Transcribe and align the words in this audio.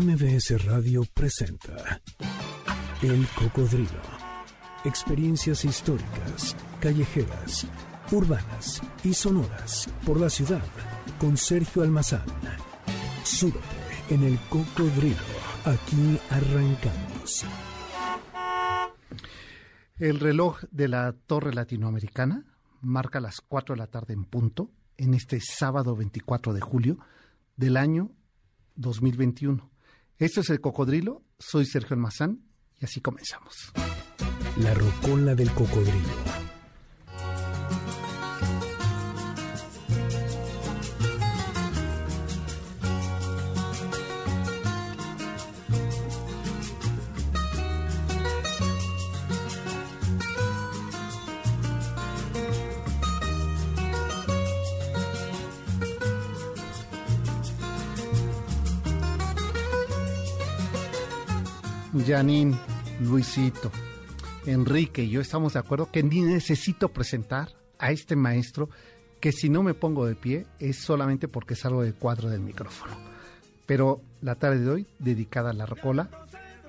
MBS 0.00 0.64
Radio 0.64 1.02
presenta 1.12 2.00
El 3.02 3.26
Cocodrilo. 3.38 4.00
Experiencias 4.82 5.62
históricas, 5.66 6.56
callejeras, 6.80 7.66
urbanas 8.10 8.80
y 9.04 9.12
sonoras 9.12 9.90
por 10.06 10.18
la 10.18 10.30
ciudad 10.30 10.64
con 11.18 11.36
Sergio 11.36 11.82
Almazán. 11.82 12.24
Súbete 13.24 13.60
en 14.08 14.22
El 14.22 14.38
Cocodrilo. 14.48 15.18
Aquí 15.66 16.18
arrancamos. 16.30 17.44
El 19.98 20.18
reloj 20.18 20.62
de 20.70 20.88
la 20.88 21.12
Torre 21.12 21.52
Latinoamericana 21.52 22.46
marca 22.80 23.20
las 23.20 23.42
4 23.42 23.74
de 23.74 23.78
la 23.78 23.86
tarde 23.86 24.14
en 24.14 24.24
punto 24.24 24.70
en 24.96 25.12
este 25.12 25.40
sábado 25.42 25.94
24 25.94 26.54
de 26.54 26.60
julio 26.62 26.98
del 27.56 27.76
año 27.76 28.10
2021. 28.76 29.69
Esto 30.20 30.42
es 30.42 30.50
El 30.50 30.60
Cocodrilo, 30.60 31.22
soy 31.38 31.64
Sergio 31.64 31.94
Almazán 31.94 32.42
y 32.78 32.84
así 32.84 33.00
comenzamos. 33.00 33.72
La 34.58 34.74
rocola 34.74 35.34
del 35.34 35.50
cocodrilo. 35.52 36.39
Janine, 62.10 62.58
Luisito, 63.00 63.70
Enrique 64.44 65.04
y 65.04 65.10
yo 65.10 65.20
estamos 65.20 65.52
de 65.52 65.60
acuerdo 65.60 65.92
que 65.92 66.02
ni 66.02 66.22
necesito 66.22 66.88
presentar 66.88 67.50
a 67.78 67.92
este 67.92 68.16
maestro 68.16 68.68
que 69.20 69.30
si 69.30 69.48
no 69.48 69.62
me 69.62 69.74
pongo 69.74 70.06
de 70.06 70.16
pie 70.16 70.46
es 70.58 70.78
solamente 70.78 71.28
porque 71.28 71.54
salgo 71.54 71.82
del 71.82 71.94
cuadro 71.94 72.28
del 72.28 72.40
micrófono. 72.40 72.96
Pero 73.64 74.00
la 74.22 74.34
tarde 74.34 74.58
de 74.58 74.70
hoy, 74.70 74.86
dedicada 74.98 75.50
a 75.50 75.52
la 75.52 75.66
rocola, 75.66 76.10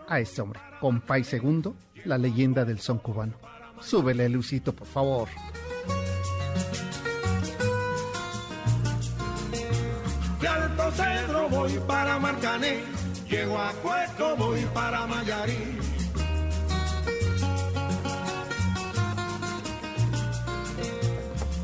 a 0.08 0.20
este 0.20 0.44
hombre, 0.44 0.60
Compay 0.80 1.24
Segundo, 1.24 1.76
la 2.06 2.20
leyenda 2.20 2.64
del 2.64 2.80
son 2.80 3.00
cubano. 3.00 3.34
Súbele, 3.80 4.30
Luisito, 4.30 4.76
por 4.76 4.86
favor. 4.86 5.28
De 10.40 10.48
Alto 10.48 10.92
Cedro 10.92 11.50
voy 11.50 11.80
para 11.88 12.20
Marcané, 12.20 12.84
llego 13.32 13.58
a 13.58 13.72
Cueto 13.82 14.36
voy 14.36 14.62
para 14.74 15.08
Mayarí. 15.08 15.78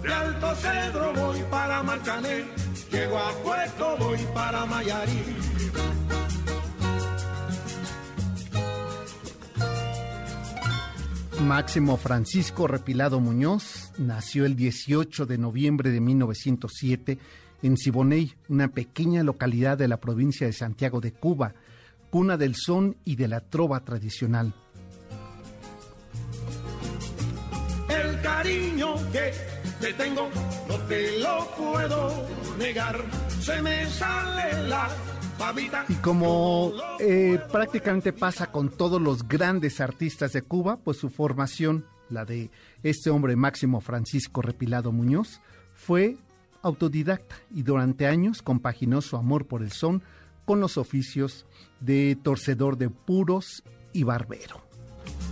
De 0.01 0.13
Alto 0.13 0.55
Cedro 0.55 1.13
voy 1.13 1.43
para 1.51 1.83
Marcané, 1.83 2.45
llego 2.89 3.17
a 3.17 3.31
Cueto 3.43 3.97
voy 3.97 4.19
para 4.33 4.65
Mayarí. 4.65 5.23
Máximo 11.41 11.97
Francisco 11.97 12.67
Repilado 12.67 13.19
Muñoz 13.19 13.91
nació 13.97 14.45
el 14.45 14.55
18 14.55 15.25
de 15.25 15.37
noviembre 15.37 15.91
de 15.91 16.01
1907 16.01 17.19
en 17.61 17.77
Siboney, 17.77 18.33
una 18.49 18.69
pequeña 18.69 19.23
localidad 19.23 19.77
de 19.77 19.87
la 19.87 19.97
provincia 19.97 20.47
de 20.47 20.53
Santiago 20.53 21.01
de 21.01 21.11
Cuba, 21.11 21.53
cuna 22.09 22.37
del 22.37 22.55
son 22.55 22.97
y 23.03 23.15
de 23.15 23.27
la 23.27 23.41
trova 23.41 23.81
tradicional. 23.81 24.53
El 27.89 28.21
cariño 28.21 28.95
que 29.11 29.31
te 29.79 29.93
tengo 29.93 30.29
no 30.67 30.75
te 30.87 31.19
lo 31.19 31.47
puedo 31.57 32.27
negar, 32.57 33.03
se 33.39 33.61
me 33.61 33.85
sale 33.87 34.67
la. 34.67 34.89
Y 35.87 35.93
como 35.95 36.73
eh, 36.99 37.39
prácticamente 37.51 38.11
pasa 38.11 38.51
con 38.51 38.69
todos 38.69 39.01
los 39.01 39.27
grandes 39.27 39.79
artistas 39.79 40.33
de 40.33 40.41
Cuba, 40.41 40.77
pues 40.77 40.97
su 40.97 41.09
formación, 41.09 41.85
la 42.09 42.25
de 42.25 42.49
este 42.83 43.09
hombre 43.09 43.35
Máximo 43.35 43.79
Francisco 43.79 44.41
Repilado 44.41 44.91
Muñoz, 44.91 45.39
fue 45.75 46.17
autodidacta 46.67 47.35
y 47.53 47.63
durante 47.63 48.07
años 48.07 48.41
compaginó 48.41 49.01
su 49.01 49.17
amor 49.17 49.47
por 49.47 49.63
el 49.63 49.71
son 49.71 50.03
con 50.45 50.59
los 50.59 50.77
oficios 50.77 51.45
de 51.79 52.17
torcedor 52.21 52.77
de 52.77 52.89
puros 52.89 53.63
y 53.91 54.03
barbero. 54.03 54.67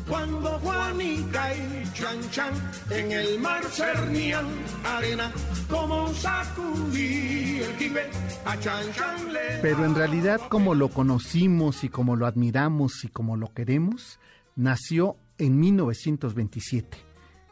Cuando 0.07 0.59
Juanica 0.59 1.55
y 1.55 1.91
Chan 1.93 2.29
Chan 2.29 2.53
en 2.91 3.11
el 3.11 3.39
mar 3.39 3.63
cernían 3.63 4.45
arena, 4.83 5.31
como 5.69 6.13
sacudí 6.13 7.59
el 7.59 7.75
jibe, 7.77 8.09
a 8.45 8.59
Chan 8.59 8.93
Chan 8.93 9.33
le 9.33 9.59
Pero 9.61 9.83
en 9.85 9.95
realidad 9.95 10.39
como 10.49 10.75
lo 10.75 10.89
conocimos 10.89 11.83
y 11.83 11.89
como 11.89 12.15
lo 12.15 12.27
admiramos 12.27 13.03
y 13.03 13.07
como 13.07 13.35
lo 13.35 13.53
queremos, 13.53 14.19
nació 14.55 15.17
en 15.39 15.59
1927, 15.59 16.97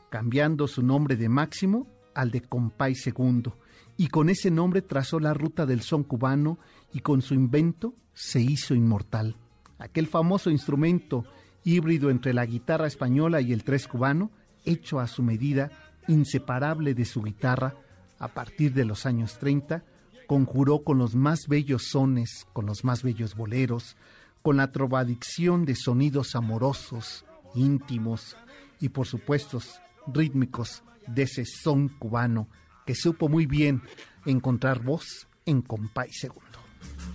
cambiando 0.09 0.67
su 0.67 0.83
nombre 0.83 1.15
de 1.15 1.29
Máximo 1.29 1.87
al 2.13 2.29
de 2.29 2.41
Compay 2.41 2.93
Segundo, 2.93 3.57
y 3.97 4.07
con 4.07 4.29
ese 4.29 4.51
nombre 4.51 4.81
trazó 4.81 5.19
la 5.19 5.33
ruta 5.33 5.65
del 5.65 5.81
son 5.81 6.03
cubano 6.03 6.57
y 6.93 6.99
con 6.99 7.21
su 7.21 7.33
invento 7.33 7.93
se 8.13 8.41
hizo 8.41 8.73
inmortal. 8.75 9.35
Aquel 9.77 10.07
famoso 10.07 10.49
instrumento 10.49 11.25
híbrido 11.63 12.09
entre 12.09 12.33
la 12.33 12.45
guitarra 12.45 12.87
española 12.87 13.41
y 13.41 13.53
el 13.53 13.63
tres 13.63 13.87
cubano, 13.87 14.31
hecho 14.65 14.99
a 14.99 15.07
su 15.07 15.23
medida, 15.23 15.71
inseparable 16.07 16.93
de 16.93 17.05
su 17.05 17.21
guitarra, 17.21 17.75
a 18.19 18.29
partir 18.29 18.73
de 18.73 18.85
los 18.85 19.05
años 19.05 19.37
30, 19.39 19.83
conjuró 20.27 20.83
con 20.83 20.97
los 20.97 21.15
más 21.15 21.47
bellos 21.47 21.89
sones, 21.89 22.45
con 22.53 22.65
los 22.65 22.83
más 22.83 23.03
bellos 23.03 23.35
boleros, 23.35 23.97
con 24.41 24.57
la 24.57 24.71
trovadicción 24.71 25.65
de 25.65 25.75
sonidos 25.75 26.35
amorosos, 26.35 27.25
íntimos 27.55 28.35
y 28.79 28.89
por 28.89 29.07
supuesto 29.07 29.59
rítmicos 30.07 30.83
de 31.07 31.23
ese 31.23 31.45
son 31.45 31.89
cubano 31.89 32.47
que 32.85 32.95
supo 32.95 33.29
muy 33.29 33.45
bien 33.45 33.81
encontrar 34.25 34.81
voz 34.81 35.27
en 35.45 35.61
Compay 35.61 36.11
Segundo. 36.11 36.59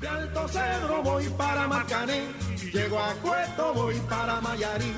De 0.00 0.08
Alto 0.08 0.48
Cedro 0.48 1.02
voy 1.02 1.24
para 1.36 1.66
Marcané, 1.66 2.22
llego 2.72 2.98
a 2.98 3.14
Cueto 3.14 3.74
voy 3.74 3.96
para 4.08 4.40
Mayarí. 4.40 4.92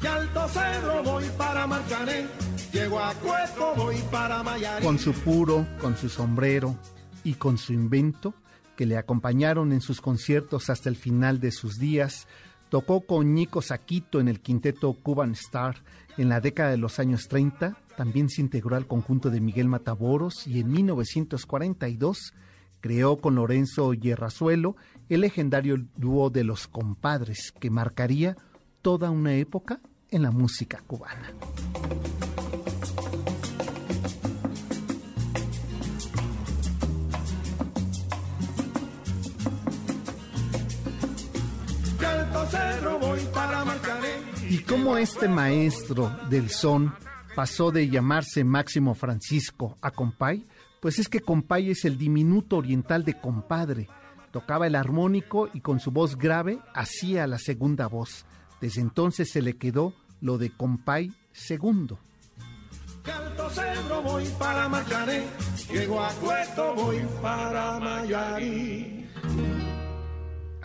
De 0.00 0.08
Alto 0.08 0.48
Cedro 0.48 1.02
voy 1.02 1.24
para 1.38 1.66
Marcané, 1.66 2.26
llego 2.72 3.00
a 3.00 3.14
Cueto 3.14 3.74
voy 3.76 3.96
para 4.10 4.42
Mayarí. 4.42 4.84
con 4.84 4.98
su 4.98 5.12
puro, 5.12 5.66
con 5.80 5.96
su 5.96 6.08
sombrero 6.08 6.76
y 7.22 7.34
con 7.34 7.56
su 7.56 7.72
invento 7.72 8.34
que 8.76 8.86
le 8.86 8.98
acompañaron 8.98 9.72
en 9.72 9.80
sus 9.80 10.00
conciertos 10.00 10.68
hasta 10.68 10.88
el 10.88 10.96
final 10.96 11.40
de 11.40 11.52
sus 11.52 11.78
días. 11.78 12.26
Tocó 12.74 13.02
con 13.02 13.34
Nico 13.34 13.62
Saquito 13.62 14.18
en 14.18 14.26
el 14.26 14.40
quinteto 14.40 14.94
Cuban 14.94 15.30
Star 15.30 15.76
en 16.18 16.28
la 16.28 16.40
década 16.40 16.72
de 16.72 16.76
los 16.76 16.98
años 16.98 17.28
30. 17.28 17.78
También 17.96 18.28
se 18.28 18.40
integró 18.40 18.74
al 18.74 18.88
conjunto 18.88 19.30
de 19.30 19.40
Miguel 19.40 19.68
Mataboros 19.68 20.44
y 20.48 20.58
en 20.58 20.72
1942 20.72 22.34
creó 22.80 23.18
con 23.18 23.36
Lorenzo 23.36 23.94
Yerrazuelo 23.94 24.74
el 25.08 25.20
legendario 25.20 25.86
dúo 25.94 26.30
de 26.30 26.42
los 26.42 26.66
compadres 26.66 27.52
que 27.60 27.70
marcaría 27.70 28.36
toda 28.82 29.08
una 29.10 29.34
época 29.34 29.78
en 30.10 30.22
la 30.22 30.32
música 30.32 30.82
cubana. 30.84 31.32
Y 44.54 44.58
cómo 44.58 44.96
este 44.96 45.26
maestro 45.26 46.16
del 46.30 46.48
son 46.48 46.94
pasó 47.34 47.72
de 47.72 47.88
llamarse 47.88 48.44
Máximo 48.44 48.94
Francisco 48.94 49.76
a 49.82 49.90
Compay, 49.90 50.46
pues 50.80 51.00
es 51.00 51.08
que 51.08 51.18
Compay 51.18 51.72
es 51.72 51.84
el 51.84 51.98
diminuto 51.98 52.58
oriental 52.58 53.04
de 53.04 53.20
compadre. 53.20 53.88
Tocaba 54.30 54.68
el 54.68 54.76
armónico 54.76 55.50
y 55.52 55.60
con 55.60 55.80
su 55.80 55.90
voz 55.90 56.16
grave 56.16 56.60
hacía 56.72 57.26
la 57.26 57.40
segunda 57.40 57.88
voz. 57.88 58.26
Desde 58.60 58.80
entonces 58.80 59.28
se 59.32 59.42
le 59.42 59.56
quedó 59.56 59.92
lo 60.20 60.38
de 60.38 60.50
Compay 60.50 61.12
segundo. 61.32 61.98
De 63.04 63.10
Alto 63.10 63.50
Cedro 63.50 64.02
voy 64.02 64.24
para 64.38 64.68
Marcané, 64.68 65.24
llego 65.68 66.00
a 66.00 66.12
Cueto 66.12 66.74
voy 66.76 67.04
para 67.20 67.80
Mayarí. 67.80 69.04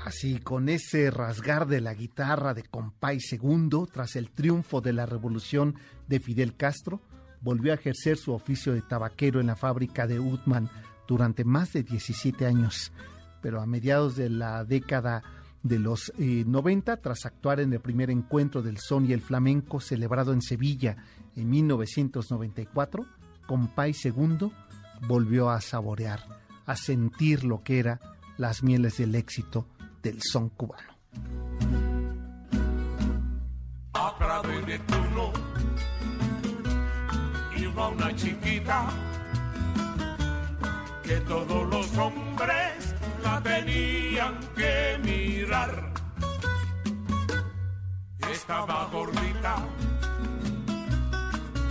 Así, 0.06 0.40
con 0.40 0.70
ese 0.70 1.12
rasgar 1.12 1.68
de 1.68 1.82
la 1.82 1.94
guitarra 1.94 2.54
de 2.54 2.64
Compay 2.64 3.20
segundo, 3.20 3.86
tras 3.86 4.16
el 4.16 4.32
triunfo 4.32 4.80
de 4.80 4.94
la 4.94 5.06
revolución 5.06 5.76
de 6.08 6.20
Fidel 6.20 6.56
Castro, 6.56 7.02
volvió 7.42 7.72
a 7.72 7.76
ejercer 7.76 8.18
su 8.18 8.34
oficio 8.34 8.74
de 8.74 8.82
tabaquero 8.82 9.42
en 9.42 9.48
la 9.48 9.56
fábrica 9.56 10.08
de 10.08 10.20
Utman 10.20 10.70
durante 11.08 11.44
más 11.44 11.74
de 11.74 11.84
17 11.84 12.46
años, 12.46 12.94
pero 13.42 13.62
a 13.62 13.66
mediados 13.66 14.16
de 14.16 14.30
la 14.30 14.64
década 14.64 15.22
de 15.64 15.80
los 15.80 16.14
90, 16.18 16.94
eh, 16.94 16.98
tras 16.98 17.26
actuar 17.26 17.60
en 17.60 17.74
el 17.74 17.82
primer 17.82 18.10
encuentro 18.10 18.62
del 18.62 18.78
son 18.78 19.06
y 19.06 19.12
el 19.12 19.22
flamenco 19.22 19.82
celebrado 19.82 20.32
en 20.32 20.42
Sevilla 20.42 20.96
en 21.36 21.50
1994, 21.50 23.06
Compay 23.48 23.94
II 24.02 24.52
volvió 25.08 25.50
a 25.50 25.60
saborear, 25.60 26.24
a 26.66 26.78
sentir 26.78 27.44
lo 27.44 27.64
que 27.64 27.80
era 27.80 28.00
las 28.38 28.64
mieles 28.64 28.98
del 28.98 29.16
éxito 29.16 29.68
del 30.02 30.22
son 30.22 30.50
cubano. 30.50 30.94
A 33.94 34.42
de 34.66 34.80
iba 37.58 37.88
una 37.90 38.16
chiquita 38.16 38.88
que 41.04 41.20
todos 41.22 41.70
los 41.70 41.98
hombres 41.98 42.96
la 43.24 43.42
tenían 43.42 44.40
que 44.56 45.00
mirar. 45.04 45.92
Estaba 48.32 48.86
gordita 48.92 49.56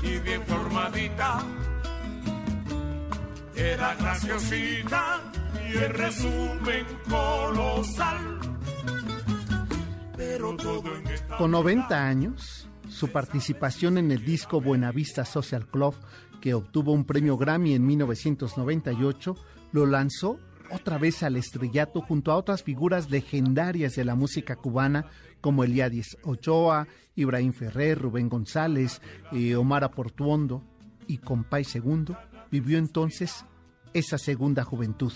y 0.02 0.18
bien 0.18 0.42
formadita, 0.46 1.40
era 3.54 3.94
graciosita 3.94 5.37
y 5.68 5.76
el 5.76 5.94
resumen 5.94 6.86
colosal. 7.08 8.38
Pero 10.16 10.56
todo 10.56 10.96
en 10.96 11.06
esta 11.06 11.36
Con 11.36 11.50
90 11.50 12.06
años, 12.06 12.68
su 12.88 13.08
participación 13.08 13.98
en 13.98 14.10
el 14.10 14.24
disco 14.24 14.60
Buenavista 14.60 15.24
Social 15.24 15.66
Club, 15.66 15.94
que 16.40 16.54
obtuvo 16.54 16.92
un 16.92 17.04
premio 17.04 17.36
Grammy 17.36 17.74
en 17.74 17.86
1998, 17.86 19.36
lo 19.72 19.86
lanzó 19.86 20.38
otra 20.70 20.98
vez 20.98 21.22
al 21.22 21.36
estrellato 21.36 22.00
junto 22.00 22.32
a 22.32 22.36
otras 22.36 22.62
figuras 22.62 23.10
legendarias 23.10 23.94
de 23.94 24.04
la 24.04 24.14
música 24.14 24.56
cubana 24.56 25.06
como 25.40 25.64
Eliadis 25.64 26.16
Ochoa, 26.22 26.86
Ibrahim 27.14 27.52
Ferrer, 27.52 27.98
Rubén 27.98 28.28
González, 28.28 29.00
eh, 29.32 29.54
Omar 29.56 29.84
Aportuondo 29.84 30.62
y 31.06 31.18
Compay 31.18 31.64
II, 31.72 32.14
vivió 32.50 32.78
entonces 32.78 33.44
esa 33.94 34.18
segunda 34.18 34.64
juventud. 34.64 35.12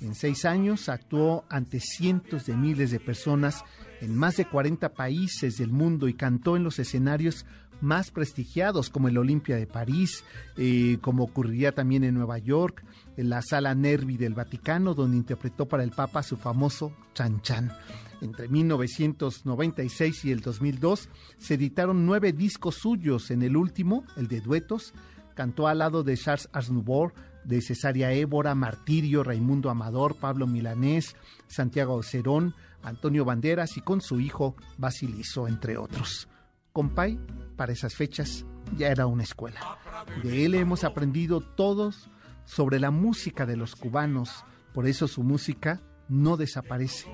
En 0.00 0.14
seis 0.14 0.44
años 0.44 0.88
actuó 0.88 1.44
ante 1.48 1.80
cientos 1.80 2.46
de 2.46 2.56
miles 2.56 2.90
de 2.90 3.00
personas 3.00 3.64
en 4.00 4.16
más 4.16 4.36
de 4.36 4.44
40 4.44 4.92
países 4.94 5.56
del 5.56 5.70
mundo 5.70 6.08
y 6.08 6.14
cantó 6.14 6.56
en 6.56 6.64
los 6.64 6.78
escenarios 6.78 7.46
más 7.80 8.10
prestigiados 8.10 8.90
como 8.90 9.08
el 9.08 9.18
Olimpia 9.18 9.56
de 9.56 9.66
París, 9.66 10.24
eh, 10.56 10.98
como 11.00 11.24
ocurriría 11.24 11.72
también 11.72 12.04
en 12.04 12.14
Nueva 12.14 12.38
York, 12.38 12.84
en 13.16 13.28
la 13.28 13.42
Sala 13.42 13.74
Nervi 13.74 14.16
del 14.16 14.34
Vaticano, 14.34 14.94
donde 14.94 15.16
interpretó 15.16 15.66
para 15.66 15.84
el 15.84 15.90
Papa 15.90 16.22
su 16.22 16.36
famoso 16.36 16.96
Chan 17.14 17.40
Chan. 17.42 17.72
Entre 18.20 18.48
1996 18.48 20.24
y 20.24 20.32
el 20.32 20.40
2002 20.40 21.08
se 21.38 21.54
editaron 21.54 22.06
nueve 22.06 22.32
discos 22.32 22.76
suyos. 22.76 23.30
En 23.30 23.42
el 23.42 23.56
último, 23.56 24.04
el 24.16 24.28
de 24.28 24.40
duetos, 24.40 24.94
cantó 25.34 25.68
al 25.68 25.78
lado 25.78 26.02
de 26.02 26.16
Charles 26.16 26.48
Aznavour, 26.52 27.12
de 27.44 27.60
Cesaria 27.60 28.12
Évora, 28.12 28.54
Martirio, 28.54 29.22
Raimundo 29.22 29.70
Amador, 29.70 30.16
Pablo 30.16 30.46
Milanés, 30.46 31.16
Santiago 31.46 32.02
Cerón, 32.02 32.54
Antonio 32.82 33.24
Banderas 33.24 33.76
y 33.76 33.80
con 33.80 34.00
su 34.00 34.20
hijo 34.20 34.56
Basilizo, 34.78 35.48
entre 35.48 35.76
otros. 35.76 36.28
Compay, 36.72 37.18
para 37.56 37.72
esas 37.72 37.94
fechas, 37.94 38.44
ya 38.76 38.88
era 38.88 39.06
una 39.06 39.22
escuela. 39.22 39.60
De 40.22 40.44
él 40.44 40.54
hemos 40.54 40.84
aprendido 40.84 41.40
todos 41.40 42.08
sobre 42.44 42.80
la 42.80 42.90
música 42.90 43.46
de 43.46 43.56
los 43.56 43.74
cubanos, 43.76 44.44
por 44.72 44.86
eso 44.86 45.08
su 45.08 45.22
música 45.22 45.80
no 46.08 46.36
desaparece. 46.36 47.08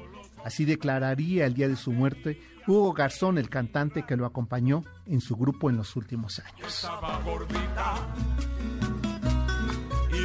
Así 0.45 0.65
declararía 0.65 1.47
el 1.47 1.55
día 1.55 1.69
de 1.69 1.77
su 1.77 1.93
muerte 1.93 2.41
Hugo 2.67 2.93
Garzón, 2.93 3.39
el 3.39 3.49
cantante 3.49 4.05
que 4.05 4.17
lo 4.17 4.27
acompañó 4.27 4.85
en 5.07 5.21
su 5.21 5.37
grupo 5.37 5.71
en 5.71 5.77
los 5.77 5.97
últimos 5.97 6.41
años. 6.41 6.89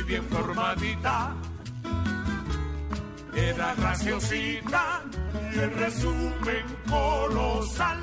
Bien 0.05 0.23
formadita, 0.29 1.35
era 3.35 3.75
graciosita 3.75 5.03
y 5.53 5.59
el 5.59 5.71
resumen 5.71 6.65
colosal. 6.89 7.99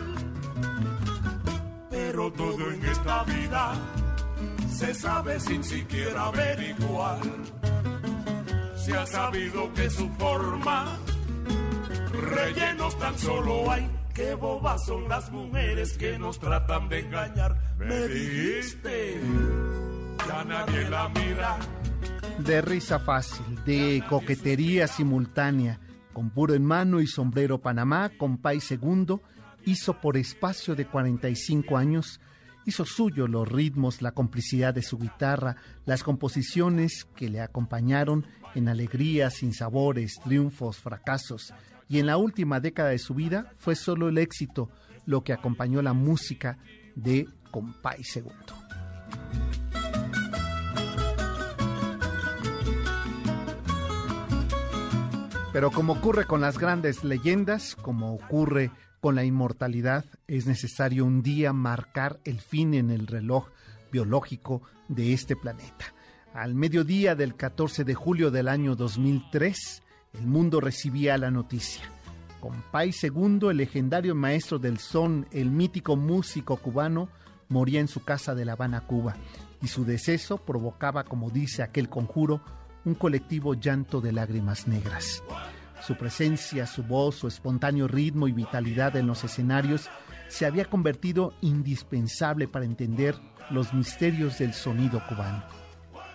Pero 1.90 2.32
todo 2.32 2.70
en 2.70 2.84
esta 2.84 3.24
vida 3.24 3.74
se 4.70 4.94
sabe 4.94 5.38
sin 5.40 5.62
siquiera 5.62 6.26
averiguar. 6.26 7.20
Se 8.76 8.96
ha 8.96 9.06
sabido 9.06 9.72
que 9.74 9.88
su 9.88 10.08
forma 10.18 10.98
rellenos 12.12 12.98
tan 12.98 13.18
solo 13.18 13.70
hay. 13.70 13.88
Qué 14.12 14.34
bobas 14.34 14.84
son 14.84 15.08
las 15.08 15.30
mujeres 15.30 15.96
que 15.96 16.18
nos 16.18 16.38
tratan 16.38 16.88
de 16.88 17.00
engañar. 17.00 17.56
Me 17.78 18.08
dijiste, 18.08 19.20
ya 20.28 20.44
nadie 20.44 20.90
la 20.90 21.08
mira. 21.08 21.58
De 22.38 22.60
risa 22.62 22.98
fácil, 22.98 23.44
de 23.64 24.02
coquetería 24.08 24.86
simultánea, 24.86 25.80
con 26.12 26.30
puro 26.30 26.54
en 26.54 26.64
mano 26.64 27.00
y 27.00 27.06
sombrero 27.06 27.60
Panamá, 27.60 28.10
compay 28.18 28.60
segundo, 28.60 29.22
hizo 29.64 30.00
por 30.00 30.16
espacio 30.16 30.74
de 30.74 30.86
45 30.86 31.76
años 31.76 32.20
hizo 32.64 32.84
suyo 32.84 33.26
los 33.26 33.48
ritmos, 33.48 34.02
la 34.02 34.12
complicidad 34.12 34.74
de 34.74 34.82
su 34.82 34.98
guitarra, 34.98 35.56
las 35.84 36.02
composiciones 36.02 37.06
que 37.16 37.28
le 37.28 37.40
acompañaron 37.40 38.26
en 38.54 38.68
alegrías, 38.68 39.34
sinsabores, 39.34 40.20
triunfos, 40.22 40.78
fracasos, 40.78 41.52
y 41.88 41.98
en 41.98 42.06
la 42.06 42.16
última 42.16 42.60
década 42.60 42.90
de 42.90 42.98
su 42.98 43.14
vida 43.14 43.52
fue 43.58 43.74
solo 43.74 44.08
el 44.08 44.18
éxito 44.18 44.70
lo 45.04 45.24
que 45.24 45.32
acompañó 45.32 45.82
la 45.82 45.92
música 45.92 46.58
de 46.94 47.28
Compay 47.50 48.02
Segundo. 48.04 48.54
Pero 55.52 55.70
como 55.70 55.92
ocurre 55.92 56.24
con 56.24 56.40
las 56.40 56.58
grandes 56.58 57.04
leyendas, 57.04 57.76
como 57.76 58.14
ocurre 58.14 58.70
con 59.00 59.14
la 59.14 59.24
inmortalidad, 59.24 60.06
es 60.26 60.46
necesario 60.46 61.04
un 61.04 61.22
día 61.22 61.52
marcar 61.52 62.20
el 62.24 62.40
fin 62.40 62.72
en 62.72 62.90
el 62.90 63.06
reloj 63.06 63.48
biológico 63.90 64.62
de 64.88 65.12
este 65.12 65.36
planeta. 65.36 65.92
Al 66.32 66.54
mediodía 66.54 67.14
del 67.14 67.36
14 67.36 67.84
de 67.84 67.94
julio 67.94 68.30
del 68.30 68.48
año 68.48 68.76
2003, 68.76 69.82
el 70.14 70.26
mundo 70.26 70.58
recibía 70.58 71.18
la 71.18 71.30
noticia. 71.30 71.84
Compay 72.40 72.94
II, 73.02 73.50
el 73.50 73.58
legendario 73.58 74.14
maestro 74.14 74.58
del 74.58 74.78
son, 74.78 75.26
el 75.32 75.50
mítico 75.50 75.96
músico 75.96 76.56
cubano, 76.56 77.10
moría 77.50 77.80
en 77.80 77.88
su 77.88 78.02
casa 78.02 78.34
de 78.34 78.46
La 78.46 78.52
Habana, 78.52 78.86
Cuba, 78.86 79.16
y 79.60 79.68
su 79.68 79.84
deceso 79.84 80.38
provocaba, 80.38 81.04
como 81.04 81.28
dice 81.28 81.62
aquel 81.62 81.90
conjuro, 81.90 82.40
un 82.84 82.94
colectivo 82.94 83.54
llanto 83.54 84.00
de 84.00 84.12
lágrimas 84.12 84.66
negras. 84.66 85.22
Su 85.86 85.96
presencia, 85.96 86.66
su 86.66 86.82
voz, 86.82 87.16
su 87.16 87.28
espontáneo 87.28 87.88
ritmo 87.88 88.28
y 88.28 88.32
vitalidad 88.32 88.96
en 88.96 89.06
los 89.06 89.24
escenarios 89.24 89.88
se 90.28 90.46
había 90.46 90.64
convertido 90.64 91.34
indispensable 91.40 92.48
para 92.48 92.64
entender 92.64 93.16
los 93.50 93.74
misterios 93.74 94.38
del 94.38 94.54
sonido 94.54 95.02
cubano. 95.08 95.42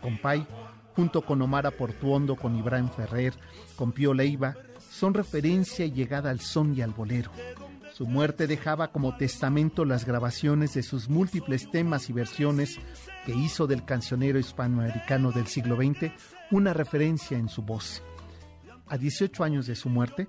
Compay 0.01 0.47
junto 0.95 1.21
con 1.21 1.39
Omar 1.43 1.71
Portuondo, 1.73 2.35
con 2.35 2.55
Ibrahim 2.55 2.89
Ferrer, 2.89 3.35
con 3.75 3.91
Pío 3.91 4.15
Leiva, 4.15 4.55
son 4.89 5.13
referencia 5.13 5.85
y 5.85 5.91
llegada 5.91 6.31
al 6.31 6.39
son 6.39 6.75
y 6.75 6.81
al 6.81 6.89
bolero. 6.89 7.29
Su 7.93 8.07
muerte 8.07 8.47
dejaba 8.47 8.91
como 8.91 9.15
testamento 9.15 9.85
las 9.85 10.05
grabaciones 10.05 10.73
de 10.73 10.81
sus 10.81 11.07
múltiples 11.07 11.69
temas 11.69 12.09
y 12.09 12.13
versiones 12.13 12.79
que 13.27 13.35
hizo 13.35 13.67
del 13.67 13.85
cancionero 13.85 14.39
hispanoamericano 14.39 15.31
del 15.31 15.45
siglo 15.45 15.75
XX 15.75 16.11
una 16.51 16.73
referencia 16.73 17.37
en 17.37 17.49
su 17.49 17.61
voz. 17.61 18.01
A 18.87 18.97
18 18.97 19.43
años 19.43 19.67
de 19.67 19.75
su 19.75 19.89
muerte, 19.89 20.27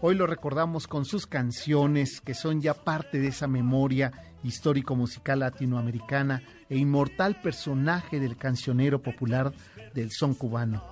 hoy 0.00 0.14
lo 0.14 0.26
recordamos 0.26 0.86
con 0.86 1.04
sus 1.04 1.26
canciones 1.26 2.20
que 2.20 2.34
son 2.34 2.60
ya 2.60 2.74
parte 2.74 3.20
de 3.20 3.28
esa 3.28 3.46
memoria 3.46 4.12
histórico-musical 4.42 5.40
latinoamericana 5.40 6.42
e 6.68 6.76
inmortal 6.76 7.40
personaje 7.40 8.18
del 8.18 8.36
cancionero 8.36 9.00
popular 9.00 9.52
del 9.94 10.10
son 10.10 10.34
cubano. 10.34 10.82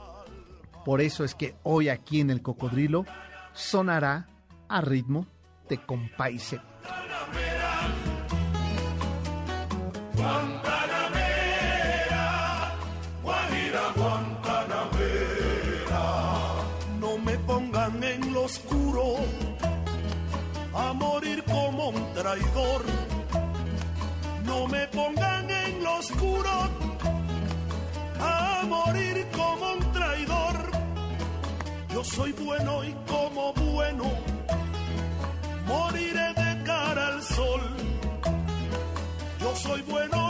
Por 0.84 1.00
eso 1.00 1.24
es 1.24 1.34
que 1.34 1.56
hoy 1.62 1.88
aquí 1.88 2.20
en 2.20 2.30
el 2.30 2.42
Cocodrilo 2.42 3.04
sonará 3.52 4.28
a 4.68 4.80
ritmo 4.80 5.26
de 5.68 5.78
Compaise. 5.78 6.60
Oscuro 18.50 19.16
a 20.74 20.92
morir 20.92 21.44
como 21.44 21.90
un 21.90 22.12
traidor 22.14 22.82
no 24.44 24.66
me 24.66 24.88
pongan 24.88 25.48
en 25.48 25.84
lo 25.84 25.98
oscuro 25.98 26.50
a 28.20 28.62
morir 28.66 29.26
como 29.36 29.72
un 29.74 29.92
traidor. 29.92 30.56
Yo 31.92 32.02
soy 32.04 32.32
bueno 32.32 32.84
y 32.84 32.92
como 33.12 33.52
bueno 33.54 34.04
moriré 35.66 36.28
de 36.42 36.62
cara 36.64 37.06
al 37.12 37.22
sol. 37.22 37.62
Yo 39.40 39.56
soy 39.56 39.82
bueno 39.82 40.29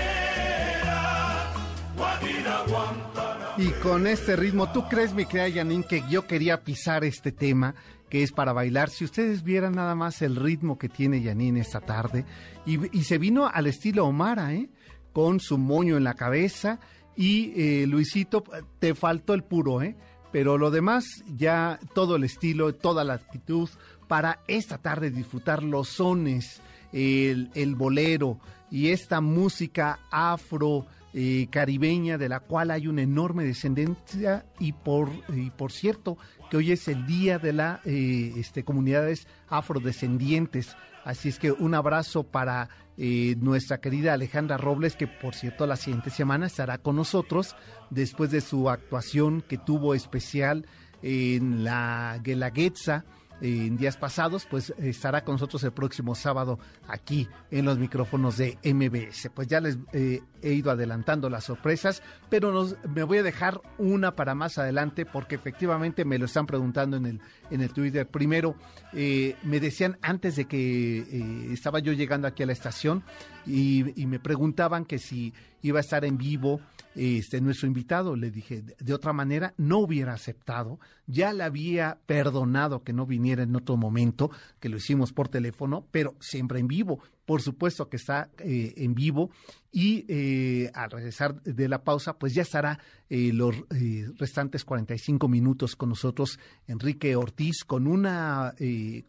Guajira, 1.96 2.64
Guantanamera. 2.68 3.54
Y 3.58 3.70
con 3.82 4.06
este 4.06 4.37
ritmo, 4.37 4.72
¿tú 4.72 4.88
crees, 4.88 5.12
mi 5.14 5.26
querida 5.26 5.60
Janine, 5.60 5.84
que 5.84 6.04
yo 6.08 6.26
quería 6.26 6.62
pisar 6.62 7.04
este 7.04 7.32
tema 7.32 7.75
que 8.08 8.22
es 8.22 8.32
para 8.32 8.52
bailar? 8.52 8.90
Si 8.90 9.04
ustedes 9.04 9.42
vieran 9.42 9.75
nada 9.75 9.94
más 9.94 10.22
el 10.22 10.37
ritmo 10.37 10.78
que 10.78 10.88
tiene 10.88 11.22
Janine 11.22 11.60
esta 11.60 11.80
tarde, 11.80 12.25
y, 12.66 12.96
y 12.96 13.04
se 13.04 13.18
vino 13.18 13.48
al 13.48 13.66
estilo 13.66 14.06
Omara, 14.06 14.54
¿eh? 14.54 14.68
Con 15.12 15.40
su 15.40 15.58
moño 15.58 15.96
en 15.96 16.04
la 16.04 16.14
cabeza, 16.14 16.78
y 17.18 17.52
eh, 17.56 17.87
Luisito, 17.88 18.44
te 18.78 18.94
faltó 18.94 19.34
el 19.34 19.42
puro, 19.42 19.82
¿eh? 19.82 19.96
Pero 20.30 20.56
lo 20.56 20.70
demás, 20.70 21.04
ya 21.37 21.80
todo 21.92 22.14
el 22.14 22.22
estilo, 22.22 22.72
toda 22.75 23.02
la 23.02 23.14
actitud 23.14 23.68
para 24.06 24.40
esta 24.46 24.78
tarde 24.78 25.10
disfrutar 25.10 25.64
los 25.64 25.88
sones, 25.88 26.62
el, 26.92 27.75
bolero 27.75 28.38
y 28.70 28.90
esta 28.90 29.20
música 29.20 29.98
afro 30.10 30.87
eh, 31.12 31.48
caribeña 31.50 32.18
de 32.18 32.28
la 32.28 32.40
cual 32.40 32.70
hay 32.70 32.87
una 32.87 33.02
enorme 33.02 33.44
descendencia 33.44 34.46
y 34.60 34.72
por, 34.72 35.10
y 35.34 35.50
por 35.50 35.72
cierto 35.72 36.18
que 36.50 36.56
hoy 36.56 36.72
es 36.72 36.87
el 36.87 37.04
día 37.04 37.38
de 37.38 37.52
las 37.52 37.84
eh, 37.84 38.32
este, 38.37 38.64
comunidades 38.64 39.26
afrodescendientes. 39.48 40.76
Así 41.05 41.28
es 41.28 41.38
que 41.38 41.52
un 41.52 41.75
abrazo 41.75 42.25
para 42.25 42.69
eh, 42.97 43.37
nuestra 43.38 43.81
querida 43.81 44.12
Alejandra 44.12 44.57
Robles, 44.57 44.97
que 44.97 45.07
por 45.07 45.35
cierto 45.35 45.67
la 45.67 45.76
siguiente 45.76 46.11
semana 46.11 46.47
estará 46.47 46.78
con 46.78 46.97
nosotros 46.97 47.55
después 47.90 48.31
de 48.31 48.40
su 48.40 48.69
actuación 48.69 49.40
que 49.40 49.59
tuvo 49.59 49.95
especial 49.95 50.67
en 51.02 51.64
la 51.64 52.19
Guelaguetza 52.23 53.05
en 53.40 53.76
días 53.76 53.97
pasados, 53.97 54.47
pues 54.50 54.75
estará 54.78 55.25
con 55.25 55.35
nosotros 55.35 55.62
el 55.64 55.73
próximo 55.73 56.14
sábado 56.14 56.59
aquí 56.87 57.28
en 57.50 57.64
los 57.64 57.78
micrófonos 57.78 58.37
de 58.37 58.59
MBS. 58.64 59.30
Pues 59.35 59.49
ya 59.49 59.61
les 59.61 59.78
eh, 59.92 60.23
he 60.42 60.52
ido 60.52 60.71
adelantando 60.71 61.30
las 61.30 61.45
sorpresas, 61.45 62.02
pero 62.28 62.68
me 62.95 63.02
voy 63.02 63.18
a 63.18 63.23
dejar 63.23 63.61
una 63.78 64.14
para 64.14 64.35
más 64.35 64.59
adelante 64.59 65.07
porque 65.07 65.37
efectivamente 65.37 66.04
me 66.04 66.18
lo 66.18 66.26
están 66.26 66.47
preguntando 66.47 66.97
en 66.97 67.07
el, 67.07 67.21
en 67.50 67.61
el 67.61 67.73
Twitter. 67.73 68.09
Primero, 68.09 68.57
eh, 68.92 69.37
me 69.42 69.61
decían 69.61 69.99
antes 70.02 70.37
de 70.37 70.47
que 70.47 70.99
eh, 70.99 71.52
estaba 71.52 71.78
yo 71.78 71.92
llegando 71.92 72.26
aquí 72.26 72.42
a 72.42 72.47
la 72.47 72.52
estación 72.52 73.04
y, 73.49 74.00
y 74.00 74.07
me 74.07 74.21
preguntaban 74.21 74.85
que 74.85 74.99
si 74.99 75.33
iba 75.62 75.78
a 75.78 75.81
estar 75.81 76.05
en 76.05 76.19
vivo 76.19 76.61
este 76.99 77.40
nuestro 77.40 77.67
invitado. 77.67 78.17
Le 78.17 78.31
dije, 78.31 78.62
de 78.62 78.95
otra 78.95 79.12
manera, 79.12 79.55
no 79.57 79.78
hubiera 79.78 80.14
aceptado. 80.14 80.78
Ya 81.07 81.33
le 81.33 81.45
había 81.45 81.99
perdonado 82.07 82.83
que 82.83 82.93
no 82.93 83.07
viniera 83.07 83.43
en 83.43 83.55
otro 83.55 83.76
momento, 83.76 84.31
que 84.61 84.69
lo 84.69 84.78
hicimos 84.78 85.12
por 85.12 85.28
teléfono, 85.28 85.87
pero 85.90 86.17
siempre 86.21 86.59
en 86.59 86.69
vivo. 86.69 87.00
Por 87.25 87.43
supuesto 87.43 87.88
que 87.88 87.99
está 87.99 88.31
eh, 88.38 88.75
en 88.78 88.95
vivo 88.95 89.31
y 89.71 90.07
eh, 90.09 90.71
al 90.75 90.90
regresar 90.90 91.43
de 91.43 91.69
la 91.69 91.85
pausa, 91.85 92.19
pues 92.19 92.35
ya 92.35 92.43
estará 92.43 92.78
eh, 93.11 93.33
los 93.33 93.55
eh, 93.75 94.09
restantes 94.19 94.64
45 94.64 95.28
minutos 95.28 95.76
con 95.76 95.90
nosotros 95.90 96.38
Enrique 96.67 97.17
Ortiz 97.17 97.64
con 97.67 97.87
una 97.87 98.55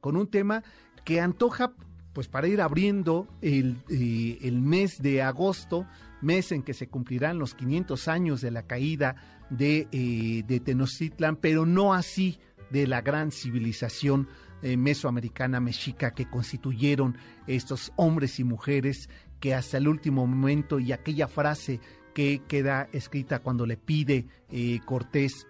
con 0.02 0.18
un 0.18 0.28
tema 0.28 0.64
que 1.06 1.22
antoja 1.22 1.74
pues 2.14 2.28
para 2.28 2.48
ir 2.48 2.62
abriendo 2.62 3.28
el, 3.42 3.78
eh, 3.90 4.40
el 4.42 4.62
mes 4.62 5.02
de 5.02 5.22
agosto, 5.22 5.88
mes 6.22 6.52
en 6.52 6.64
que 6.64 6.74
se 6.74 6.88
cumplirán 6.88 7.40
los 7.40 7.56
500 7.56 8.08
años 8.08 8.42
de 8.42 8.52
la 8.52 8.64
caída 8.64 9.16
de, 9.50 9.88
eh, 9.92 10.44
de 10.46 10.60
Tenochtitlan, 10.60 11.36
pero 11.36 11.66
no 11.66 11.94
así 11.94 12.40
de 12.70 12.88
la 12.88 13.02
gran 13.02 13.32
civilización 13.32 14.28
eh, 14.62 14.76
mesoamericana 14.78 15.60
mexica 15.60 16.12
que 16.12 16.30
constituyeron 16.30 17.18
estos 17.48 17.94
hombres 17.96 18.40
y 18.40 18.44
mujeres 18.44 19.10
que 19.40 19.56
hasta 19.56 19.78
el 19.78 19.88
último 19.88 20.28
momento 20.28 20.80
y 20.80 20.92
aquella 20.92 21.28
frase 21.28 21.80
que 22.14 22.42
queda 22.48 22.90
escrita 22.92 23.40
cuando 23.40 23.66
le 23.66 23.78
pide 23.78 24.26
eh, 24.50 24.80
Cortés 24.86 25.48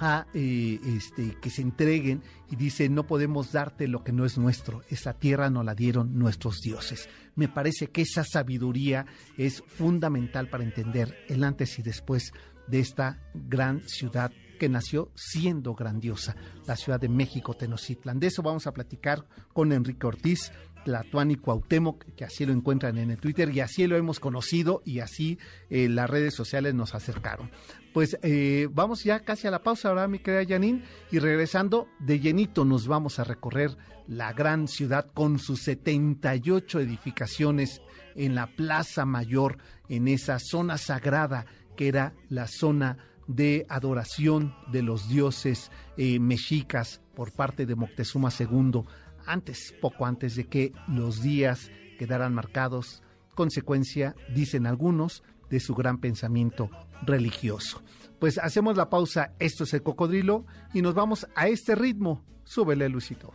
a 0.00 0.26
eh, 0.32 0.80
este, 0.84 1.36
que 1.40 1.50
se 1.50 1.62
entreguen 1.62 2.22
y 2.50 2.56
dice 2.56 2.88
no 2.88 3.06
podemos 3.06 3.52
darte 3.52 3.86
lo 3.86 4.02
que 4.02 4.12
no 4.12 4.24
es 4.24 4.38
nuestro, 4.38 4.82
esa 4.88 5.12
tierra 5.12 5.50
no 5.50 5.62
la 5.62 5.74
dieron 5.74 6.18
nuestros 6.18 6.60
dioses. 6.60 7.08
Me 7.36 7.48
parece 7.48 7.88
que 7.88 8.02
esa 8.02 8.24
sabiduría 8.24 9.06
es 9.36 9.62
fundamental 9.66 10.48
para 10.48 10.64
entender 10.64 11.16
el 11.28 11.44
antes 11.44 11.78
y 11.78 11.82
después 11.82 12.32
de 12.66 12.80
esta 12.80 13.20
gran 13.34 13.82
ciudad 13.86 14.32
que 14.58 14.68
nació 14.68 15.10
siendo 15.14 15.74
grandiosa, 15.74 16.36
la 16.66 16.76
Ciudad 16.76 17.00
de 17.00 17.08
México, 17.08 17.54
Tenochtitlan. 17.54 18.20
De 18.20 18.26
eso 18.26 18.42
vamos 18.42 18.66
a 18.66 18.72
platicar 18.72 19.26
con 19.54 19.72
Enrique 19.72 20.06
Ortiz, 20.06 20.52
Tlatuani 20.84 21.36
Cuauhtémoc, 21.36 22.04
que 22.16 22.24
así 22.24 22.46
lo 22.46 22.52
encuentran 22.52 22.98
en 22.98 23.10
el 23.10 23.18
Twitter 23.18 23.50
y 23.54 23.60
así 23.60 23.86
lo 23.86 23.96
hemos 23.96 24.20
conocido 24.20 24.82
y 24.84 25.00
así 25.00 25.38
eh, 25.68 25.88
las 25.88 26.08
redes 26.08 26.34
sociales 26.34 26.74
nos 26.74 26.94
acercaron. 26.94 27.50
Pues 27.92 28.18
eh, 28.22 28.68
vamos 28.72 29.02
ya 29.04 29.20
casi 29.20 29.48
a 29.48 29.50
la 29.50 29.62
pausa 29.62 29.88
ahora, 29.88 30.08
mi 30.08 30.20
querida 30.20 30.54
Janine, 30.54 30.84
y 31.10 31.18
regresando 31.18 31.88
de 31.98 32.20
llenito 32.20 32.64
nos 32.64 32.86
vamos 32.86 33.18
a 33.18 33.24
recorrer 33.24 33.76
la 34.06 34.32
gran 34.32 34.68
ciudad 34.68 35.06
con 35.12 35.38
sus 35.38 35.62
78 35.62 36.80
edificaciones 36.80 37.82
en 38.14 38.34
la 38.34 38.46
Plaza 38.48 39.04
Mayor, 39.04 39.58
en 39.88 40.08
esa 40.08 40.38
zona 40.38 40.78
sagrada 40.78 41.46
que 41.76 41.88
era 41.88 42.14
la 42.28 42.46
zona 42.46 42.98
de 43.26 43.64
adoración 43.68 44.54
de 44.72 44.82
los 44.82 45.08
dioses 45.08 45.70
eh, 45.96 46.18
mexicas 46.18 47.00
por 47.14 47.32
parte 47.32 47.64
de 47.64 47.76
Moctezuma 47.76 48.30
II, 48.36 48.82
antes, 49.30 49.74
poco 49.80 50.06
antes 50.06 50.36
de 50.36 50.44
que 50.44 50.72
los 50.88 51.22
días 51.22 51.70
quedaran 51.98 52.34
marcados, 52.34 53.02
consecuencia, 53.34 54.14
dicen 54.34 54.66
algunos, 54.66 55.22
de 55.50 55.60
su 55.60 55.74
gran 55.74 55.98
pensamiento 55.98 56.70
religioso. 57.02 57.82
Pues 58.18 58.38
hacemos 58.38 58.76
la 58.76 58.90
pausa, 58.90 59.32
esto 59.38 59.64
es 59.64 59.74
el 59.74 59.82
cocodrilo, 59.82 60.46
y 60.72 60.82
nos 60.82 60.94
vamos 60.94 61.26
a 61.34 61.48
este 61.48 61.74
ritmo. 61.74 62.24
Súbele, 62.44 62.88
Luisito. 62.88 63.34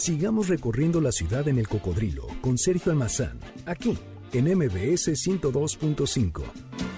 Sigamos 0.00 0.48
recorriendo 0.48 0.98
la 1.02 1.12
ciudad 1.12 1.46
en 1.46 1.58
el 1.58 1.68
cocodrilo 1.68 2.26
con 2.40 2.56
Sergio 2.56 2.90
Almazán, 2.90 3.38
aquí 3.66 3.98
en 4.32 4.46
MBS 4.46 5.08
102.5. 5.08 6.89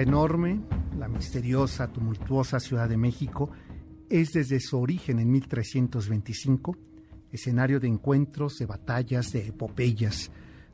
Enorme, 0.00 0.60
la 0.98 1.08
misteriosa, 1.08 1.88
tumultuosa 1.88 2.60
Ciudad 2.60 2.88
de 2.88 2.96
México 2.96 3.50
es 4.08 4.32
desde 4.32 4.60
su 4.60 4.78
origen 4.78 5.18
en 5.18 5.30
1325 5.30 6.76
escenario 7.32 7.80
de 7.80 7.88
encuentros, 7.88 8.56
de 8.58 8.66
batallas, 8.66 9.32
de 9.32 9.48
epopeyas, 9.48 10.30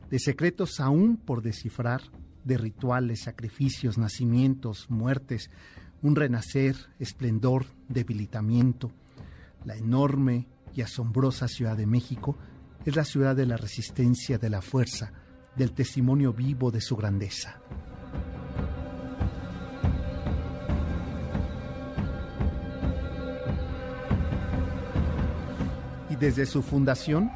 de 0.09 0.19
secretos 0.19 0.79
aún 0.79 1.17
por 1.17 1.41
descifrar, 1.41 2.01
de 2.43 2.57
rituales, 2.57 3.23
sacrificios, 3.23 3.97
nacimientos, 3.97 4.89
muertes, 4.89 5.49
un 6.01 6.15
renacer, 6.15 6.75
esplendor, 6.99 7.65
debilitamiento. 7.89 8.91
La 9.65 9.75
enorme 9.75 10.47
y 10.75 10.81
asombrosa 10.81 11.47
Ciudad 11.47 11.75
de 11.75 11.87
México 11.87 12.37
es 12.85 12.95
la 12.95 13.03
ciudad 13.03 13.35
de 13.35 13.47
la 13.47 13.57
resistencia, 13.57 14.37
de 14.37 14.49
la 14.49 14.61
fuerza, 14.61 15.11
del 15.55 15.71
testimonio 15.71 16.33
vivo 16.33 16.69
de 16.69 16.81
su 16.81 16.95
grandeza. 16.95 17.59
Desde 26.19 26.45
su 26.45 26.61
fundación, 26.61 27.31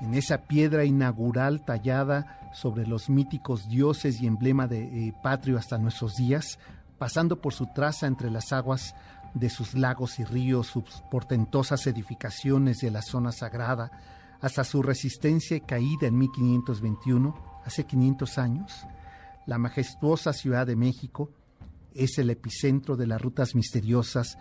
en 0.00 0.14
esa 0.14 0.42
piedra 0.42 0.84
inaugural 0.84 1.64
tallada 1.64 2.50
sobre 2.52 2.86
los 2.86 3.08
míticos 3.08 3.68
dioses 3.68 4.20
y 4.20 4.26
emblema 4.26 4.66
de 4.66 5.08
eh, 5.08 5.14
patrio 5.22 5.58
hasta 5.58 5.78
nuestros 5.78 6.16
días, 6.16 6.58
pasando 6.98 7.40
por 7.40 7.52
su 7.52 7.66
traza 7.74 8.06
entre 8.06 8.30
las 8.30 8.52
aguas 8.52 8.94
de 9.34 9.50
sus 9.50 9.74
lagos 9.74 10.18
y 10.18 10.24
ríos, 10.24 10.68
sus 10.68 10.84
portentosas 11.10 11.86
edificaciones 11.86 12.78
de 12.78 12.90
la 12.90 13.02
zona 13.02 13.32
sagrada, 13.32 13.90
hasta 14.40 14.64
su 14.64 14.82
resistencia 14.82 15.56
y 15.56 15.60
caída 15.60 16.06
en 16.06 16.18
1521, 16.18 17.34
hace 17.64 17.84
500 17.84 18.38
años, 18.38 18.86
la 19.46 19.58
majestuosa 19.58 20.32
Ciudad 20.32 20.66
de 20.66 20.76
México 20.76 21.30
es 21.94 22.18
el 22.18 22.30
epicentro 22.30 22.96
de 22.96 23.06
las 23.06 23.20
rutas 23.20 23.54
misteriosas 23.54 24.38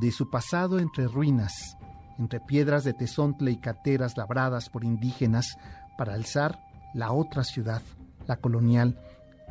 de 0.00 0.10
su 0.10 0.30
pasado 0.30 0.78
entre 0.78 1.06
ruinas, 1.06 1.76
entre 2.18 2.40
piedras 2.40 2.84
de 2.84 2.92
tesontle 2.92 3.50
y 3.50 3.56
cateras 3.56 4.16
labradas 4.16 4.68
por 4.68 4.84
indígenas 4.84 5.56
para 5.96 6.14
alzar 6.14 6.58
la 6.94 7.12
otra 7.12 7.44
ciudad, 7.44 7.82
la 8.26 8.36
colonial, 8.36 8.98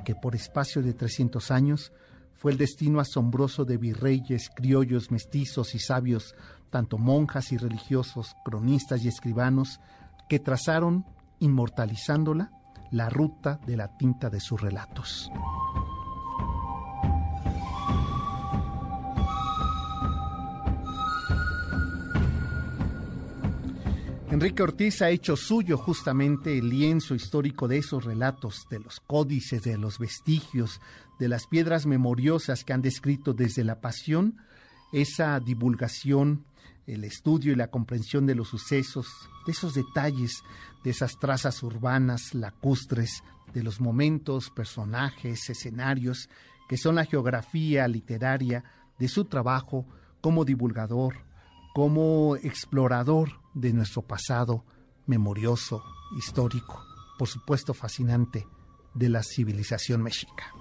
que 0.05 0.15
por 0.15 0.35
espacio 0.35 0.81
de 0.81 0.93
300 0.93 1.51
años 1.51 1.91
fue 2.35 2.51
el 2.51 2.57
destino 2.57 2.99
asombroso 2.99 3.63
de 3.65 3.77
virreyes, 3.77 4.49
criollos, 4.53 5.11
mestizos 5.11 5.75
y 5.75 5.79
sabios, 5.79 6.35
tanto 6.69 6.97
monjas 6.97 7.51
y 7.51 7.57
religiosos, 7.57 8.35
cronistas 8.43 9.03
y 9.03 9.07
escribanos, 9.07 9.79
que 10.27 10.39
trazaron, 10.39 11.05
inmortalizándola, 11.39 12.51
la 12.91 13.09
ruta 13.09 13.59
de 13.65 13.77
la 13.77 13.97
tinta 13.97 14.29
de 14.29 14.39
sus 14.39 14.59
relatos. 14.59 15.31
Enrique 24.33 24.63
Ortiz 24.63 25.03
ha 25.03 25.11
hecho 25.11 25.35
suyo 25.35 25.77
justamente 25.77 26.57
el 26.57 26.67
lienzo 26.67 27.13
histórico 27.13 27.67
de 27.67 27.77
esos 27.77 28.03
relatos, 28.03 28.65
de 28.67 28.79
los 28.79 28.99
códices, 28.99 29.61
de 29.61 29.77
los 29.77 29.99
vestigios, 29.99 30.81
de 31.19 31.27
las 31.27 31.45
piedras 31.45 31.85
memoriosas 31.85 32.63
que 32.63 32.73
han 32.73 32.81
descrito 32.81 33.35
desde 33.35 33.63
la 33.63 33.79
pasión, 33.79 34.37
esa 34.91 35.39
divulgación, 35.39 36.45
el 36.87 37.03
estudio 37.03 37.53
y 37.53 37.55
la 37.55 37.67
comprensión 37.67 38.25
de 38.25 38.33
los 38.33 38.47
sucesos, 38.47 39.05
de 39.45 39.51
esos 39.51 39.75
detalles, 39.75 40.41
de 40.83 40.89
esas 40.89 41.19
trazas 41.19 41.61
urbanas, 41.61 42.33
lacustres, 42.33 43.23
de 43.53 43.61
los 43.61 43.79
momentos, 43.79 44.49
personajes, 44.49 45.47
escenarios, 45.47 46.27
que 46.67 46.77
son 46.77 46.95
la 46.95 47.05
geografía 47.05 47.87
literaria 47.87 48.63
de 48.97 49.09
su 49.09 49.25
trabajo 49.25 49.85
como 50.21 50.43
divulgador, 50.43 51.17
como 51.75 52.35
explorador 52.37 53.42
de 53.53 53.73
nuestro 53.73 54.01
pasado 54.01 54.63
memorioso, 55.05 55.83
histórico, 56.17 56.83
por 57.17 57.27
supuesto 57.27 57.73
fascinante, 57.73 58.47
de 58.93 59.09
la 59.09 59.23
civilización 59.23 60.01
mexica. 60.01 60.53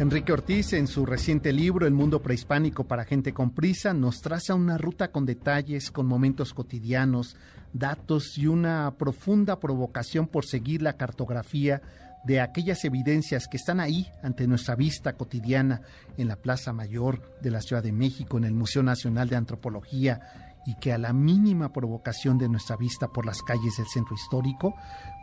Enrique 0.00 0.32
Ortiz, 0.32 0.72
en 0.72 0.86
su 0.86 1.04
reciente 1.04 1.52
libro 1.52 1.86
El 1.86 1.92
mundo 1.92 2.22
prehispánico 2.22 2.84
para 2.84 3.04
gente 3.04 3.34
con 3.34 3.50
prisa, 3.50 3.92
nos 3.92 4.22
traza 4.22 4.54
una 4.54 4.78
ruta 4.78 5.12
con 5.12 5.26
detalles, 5.26 5.90
con 5.90 6.06
momentos 6.06 6.54
cotidianos, 6.54 7.36
datos 7.74 8.38
y 8.38 8.46
una 8.46 8.94
profunda 8.96 9.60
provocación 9.60 10.26
por 10.26 10.46
seguir 10.46 10.80
la 10.80 10.94
cartografía 10.94 11.82
de 12.24 12.40
aquellas 12.40 12.84
evidencias 12.84 13.48
que 13.48 13.56
están 13.56 13.80
ahí 13.80 14.10
ante 14.22 14.46
nuestra 14.46 14.74
vista 14.74 15.14
cotidiana 15.14 15.80
en 16.16 16.28
la 16.28 16.36
Plaza 16.36 16.72
Mayor 16.72 17.38
de 17.40 17.50
la 17.50 17.60
Ciudad 17.60 17.82
de 17.82 17.92
México, 17.92 18.36
en 18.38 18.44
el 18.44 18.54
Museo 18.54 18.82
Nacional 18.82 19.28
de 19.28 19.36
Antropología, 19.36 20.20
y 20.66 20.74
que 20.74 20.92
a 20.92 20.98
la 20.98 21.12
mínima 21.12 21.72
provocación 21.72 22.36
de 22.38 22.48
nuestra 22.48 22.76
vista 22.76 23.08
por 23.08 23.24
las 23.24 23.42
calles 23.42 23.76
del 23.78 23.86
centro 23.86 24.14
histórico, 24.14 24.74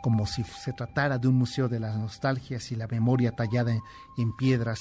como 0.02 0.26
si 0.26 0.42
se 0.42 0.72
tratara 0.72 1.18
de 1.18 1.28
un 1.28 1.36
museo 1.36 1.68
de 1.68 1.80
las 1.80 1.96
nostalgias 1.96 2.72
y 2.72 2.76
la 2.76 2.88
memoria 2.88 3.32
tallada 3.32 3.72
en, 4.16 4.36
piedras, 4.36 4.80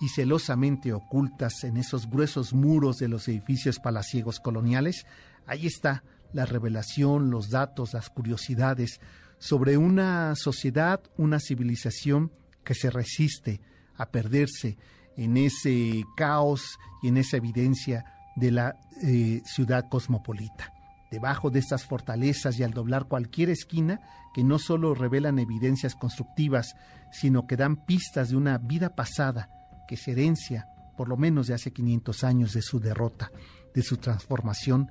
y 0.00 0.08
celosamente 0.08 0.92
ocultas 0.92 1.64
en 1.64 1.76
esos 1.76 2.08
gruesos 2.08 2.54
muros 2.54 2.98
de 2.98 3.08
los 3.08 3.28
edificios 3.28 3.78
palaciegos 3.80 4.40
coloniales, 4.40 5.06
ahí 5.46 5.66
está 5.66 6.04
la 6.32 6.46
revelación, 6.46 7.30
los 7.30 7.50
datos, 7.50 7.94
las 7.94 8.08
curiosidades 8.08 9.00
sobre 9.38 9.76
una 9.76 10.34
sociedad, 10.34 11.00
una 11.16 11.40
civilización 11.40 12.32
que 12.64 12.74
se 12.74 12.90
resiste 12.90 13.60
a 13.96 14.10
perderse 14.10 14.76
en 15.16 15.36
ese 15.36 16.04
caos 16.16 16.78
y 17.02 17.08
en 17.08 17.16
esa 17.16 17.36
evidencia 17.36 18.04
de 18.36 18.50
la 18.50 18.76
eh, 19.02 19.42
ciudad 19.44 19.88
cosmopolita. 19.88 20.72
Debajo 21.10 21.50
de 21.50 21.58
estas 21.58 21.84
fortalezas 21.84 22.58
y 22.58 22.62
al 22.62 22.72
doblar 22.72 23.06
cualquier 23.06 23.50
esquina, 23.50 24.00
que 24.34 24.44
no 24.44 24.58
solo 24.58 24.94
revelan 24.94 25.38
evidencias 25.38 25.94
constructivas, 25.94 26.74
sino 27.10 27.46
que 27.46 27.56
dan 27.56 27.84
pistas 27.86 28.28
de 28.28 28.36
una 28.36 28.58
vida 28.58 28.94
pasada 28.94 29.48
que 29.88 29.96
se 29.96 30.12
herencia, 30.12 30.68
por 30.96 31.08
lo 31.08 31.16
menos 31.16 31.46
de 31.46 31.54
hace 31.54 31.72
500 31.72 32.24
años, 32.24 32.52
de 32.52 32.62
su 32.62 32.78
derrota, 32.78 33.32
de 33.74 33.82
su 33.82 33.96
transformación 33.96 34.90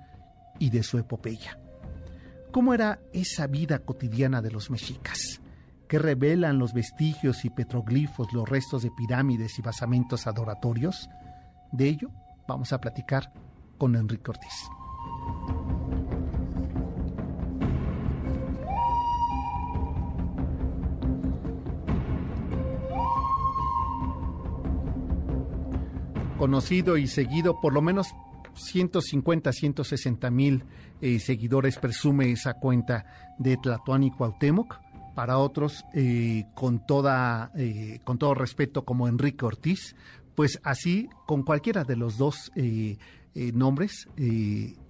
y 0.60 0.72
de 0.72 0.82
su 0.82 0.98
epopeya. 0.98 1.60
¿Cómo 2.58 2.74
era 2.74 3.00
esa 3.14 3.46
vida 3.46 3.78
cotidiana 3.78 4.42
de 4.42 4.50
los 4.50 4.72
mexicas? 4.72 5.42
¿Qué 5.88 6.00
revelan 6.00 6.58
los 6.58 6.74
vestigios 6.74 7.46
y 7.46 7.52
petroglifos, 7.52 8.34
los 8.34 8.50
restos 8.50 8.82
de 8.82 8.90
pirámides 8.90 9.60
y 9.60 9.62
basamentos 9.62 10.26
adoratorios? 10.26 11.08
De 11.72 11.88
ello 11.88 12.10
vamos 12.48 12.74
a 12.74 12.82
platicar 12.82 13.32
con 13.78 13.96
Enrique 13.96 14.32
Ortiz. 14.32 14.70
Conocido 26.40 26.98
y 26.98 27.06
seguido 27.06 27.62
por 27.62 27.72
lo 27.72 27.84
menos 27.84 28.16
150, 28.58 29.52
160 29.52 30.32
mil 30.32 30.64
eh, 31.02 31.20
seguidores 31.20 31.78
presume 31.78 32.32
esa 32.32 32.56
cuenta 32.56 33.06
de 33.38 33.58
Tlatuani 33.58 34.12
Cuauhtémoc. 34.12 34.80
Para 35.16 35.40
otros, 35.40 35.84
eh, 35.96 36.46
con, 36.54 36.86
toda, 36.86 37.52
eh, 37.56 38.00
con 38.04 38.20
todo 38.20 38.36
respeto, 38.36 38.86
como 38.86 39.08
Enrique 39.08 39.46
Ortiz, 39.46 39.96
pues 40.36 40.60
así, 40.64 41.10
con 41.26 41.42
cualquiera 41.42 41.84
de 41.84 41.96
los 41.96 42.20
dos 42.20 42.52
nombres, 43.54 44.08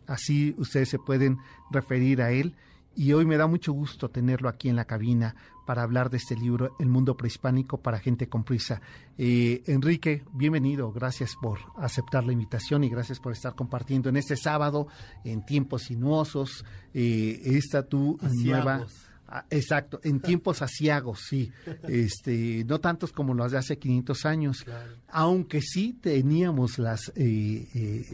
así 0.06 0.54
ustedes 0.58 0.90
se 0.90 1.00
pueden 1.00 1.38
referir 1.72 2.22
a 2.22 2.32
él. 2.32 2.56
Y 2.94 3.14
hoy 3.14 3.26
me 3.26 3.38
da 3.38 3.48
mucho 3.48 3.72
gusto 3.72 4.10
tenerlo 4.10 4.50
aquí 4.50 4.68
en 4.68 4.76
la 4.76 4.84
cabina 4.84 5.36
para 5.68 5.84
hablar 5.84 6.10
de 6.10 6.16
este 6.16 6.34
libro, 6.34 6.78
El 6.80 6.88
mundo 6.88 7.18
prehispánico 7.18 7.82
para 7.82 8.00
gente 8.00 8.30
con 8.30 8.46
prisa. 8.46 8.82
Eh, 9.18 9.64
Enrique, 9.68 10.24
bienvenido, 10.32 10.94
gracias 10.94 11.36
por 11.42 11.60
aceptar 11.76 12.24
la 12.24 12.32
invitación 12.32 12.86
y 12.86 12.90
gracias 12.90 13.20
por 13.20 13.34
estar 13.34 13.54
compartiendo 13.54 14.08
en 14.08 14.16
este 14.16 14.38
sábado, 14.38 14.88
en 15.26 15.46
tiempos 15.46 15.84
sinuosos, 15.84 16.64
eh, 16.94 17.42
esta 17.44 17.84
tu 17.84 18.18
nueva... 18.22 18.88
Ah, 19.30 19.46
exacto, 19.50 20.00
en 20.06 20.22
tiempos 20.22 20.62
asiagos, 20.62 21.20
sí, 21.28 21.52
este, 21.90 22.64
no 22.64 22.80
tantos 22.80 23.12
como 23.12 23.34
los 23.34 23.52
de 23.52 23.58
hace 23.58 23.78
500 23.78 24.26
años, 24.26 24.66
aunque 25.10 25.60
sí 25.62 25.98
teníamos 26.02 26.80
las, 26.80 27.12
eh, 27.14 27.68
eh, 27.76 28.06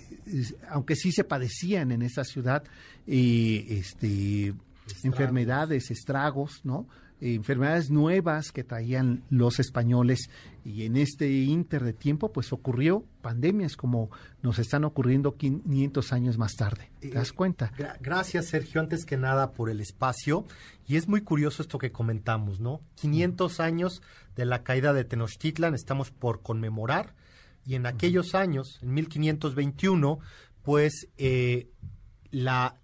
aunque 0.72 0.96
sí 0.96 1.12
se 1.12 1.24
padecían 1.24 1.92
en 1.92 2.02
esta 2.02 2.24
ciudad, 2.24 2.64
este, 3.06 4.56
enfermedades, 5.04 5.92
estragos, 5.92 6.62
¿no? 6.64 6.88
Enfermedades 7.24 7.90
nuevas 7.90 8.52
que 8.52 8.64
traían 8.64 9.24
los 9.30 9.60
españoles 9.60 10.30
y 10.66 10.84
en 10.84 10.98
este 10.98 11.30
inter 11.32 11.84
de 11.84 11.94
tiempo 11.94 12.34
pues 12.34 12.52
ocurrió 12.52 13.06
pandemias 13.22 13.78
como 13.78 14.10
nos 14.42 14.60
están 14.60 14.84
ocurriendo 14.84 15.36
500 15.38 16.12
años 16.14 16.38
más 16.38 16.56
tarde. 16.56 16.92
¿Te 17.00 17.12
das 17.12 17.30
eh, 17.30 17.34
cuenta? 17.34 17.72
gracias 18.02 18.48
Sergio, 18.48 18.82
antes 18.82 19.06
que 19.06 19.18
nada 19.18 19.54
por 19.54 19.70
el 19.70 19.80
espacio 19.80 20.46
y 20.86 20.98
es 20.98 21.08
muy 21.08 21.22
curioso 21.22 21.62
esto 21.62 21.78
que 21.78 21.92
comentamos, 21.92 22.60
¿no? 22.60 22.82
500 22.96 23.60
años 23.60 24.02
de 24.36 24.46
la 24.46 24.64
caída 24.64 24.94
de 24.94 25.06
Tenochtitlan 25.06 25.76
estamos 25.76 26.12
por 26.12 26.42
conmemorar 26.42 27.16
y 27.66 27.76
en 27.76 27.86
aquellos 27.86 28.36
años, 28.36 28.80
en 28.82 28.94
1521, 28.94 30.20
pues 30.64 31.08
eh, 31.18 31.70
la, 32.30 32.76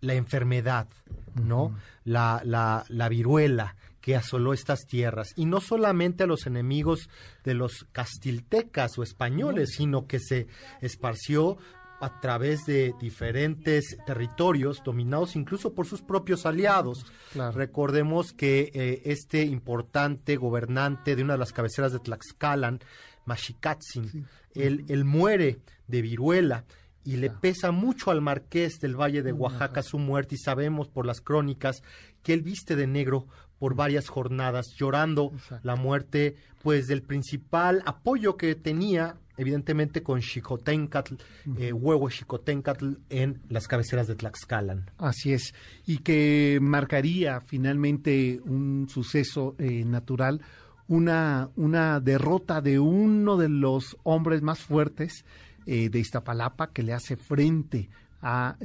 la 0.00 0.14
enfermedad, 0.14 0.86
¿no? 1.34 1.74
la, 2.04 2.40
la, 2.44 2.84
la 2.88 3.08
viruela, 3.08 3.76
que 4.00 4.16
asoló 4.16 4.52
estas 4.52 4.86
tierras, 4.86 5.32
y 5.36 5.46
no 5.46 5.60
solamente 5.60 6.24
a 6.24 6.26
los 6.26 6.46
enemigos 6.46 7.08
de 7.44 7.54
los 7.54 7.86
castiltecas 7.92 8.98
o 8.98 9.02
españoles, 9.02 9.74
sino 9.76 10.06
que 10.06 10.20
se 10.20 10.46
esparció 10.80 11.58
a 12.00 12.20
través 12.20 12.64
de 12.64 12.94
diferentes 13.00 13.96
territorios 14.06 14.82
dominados 14.84 15.34
incluso 15.34 15.74
por 15.74 15.86
sus 15.86 16.02
propios 16.02 16.46
aliados. 16.46 17.06
Recordemos 17.54 18.32
que 18.32 18.70
eh, 18.72 19.02
este 19.04 19.42
importante 19.42 20.36
gobernante 20.36 21.16
de 21.16 21.22
una 21.22 21.34
de 21.34 21.40
las 21.40 21.52
cabeceras 21.52 21.92
de 21.92 21.98
Tlaxcalan, 21.98 22.80
Mashikatzin, 23.24 24.26
él, 24.54 25.04
muere 25.04 25.58
de 25.86 26.02
viruela 26.02 26.64
y 27.04 27.16
le 27.16 27.30
pesa 27.30 27.72
mucho 27.72 28.10
al 28.10 28.20
marqués 28.20 28.80
del 28.80 28.98
Valle 28.98 29.22
de 29.22 29.32
Oaxaca 29.32 29.82
su 29.82 29.98
muerte 29.98 30.34
y 30.34 30.38
sabemos 30.38 30.88
por 30.88 31.06
las 31.06 31.20
crónicas 31.20 31.82
que 32.22 32.32
él 32.32 32.42
viste 32.42 32.76
de 32.76 32.86
negro 32.86 33.26
por 33.58 33.74
varias 33.74 34.08
jornadas, 34.08 34.66
llorando. 34.76 35.32
La 35.62 35.76
muerte, 35.76 36.36
pues 36.62 36.86
del 36.86 37.02
principal 37.02 37.82
apoyo 37.86 38.36
que 38.36 38.54
tenía, 38.54 39.16
evidentemente 39.36 40.02
con 40.02 40.22
Xicotencatl, 40.22 41.14
eh, 41.58 41.72
huevo 41.72 42.08
Xicotencatl 42.08 42.94
en 43.10 43.40
las 43.48 43.66
cabeceras 43.66 44.06
de 44.06 44.14
Tlaxcalan. 44.14 44.90
Así 44.98 45.32
es, 45.32 45.54
y 45.86 45.98
que 45.98 46.58
marcaría 46.60 47.40
finalmente 47.40 48.40
un 48.44 48.88
suceso 48.88 49.54
eh, 49.58 49.84
natural, 49.84 50.40
una, 50.86 51.50
una 51.56 52.00
derrota 52.00 52.60
de 52.60 52.78
uno 52.78 53.36
de 53.36 53.48
los 53.48 53.96
hombres 54.04 54.40
más 54.42 54.60
fuertes 54.60 55.24
eh, 55.66 55.90
de 55.90 55.98
Iztapalapa 55.98 56.70
que 56.72 56.82
le 56.82 56.94
hace 56.94 57.16
frente 57.16 57.90
a, 58.22 58.56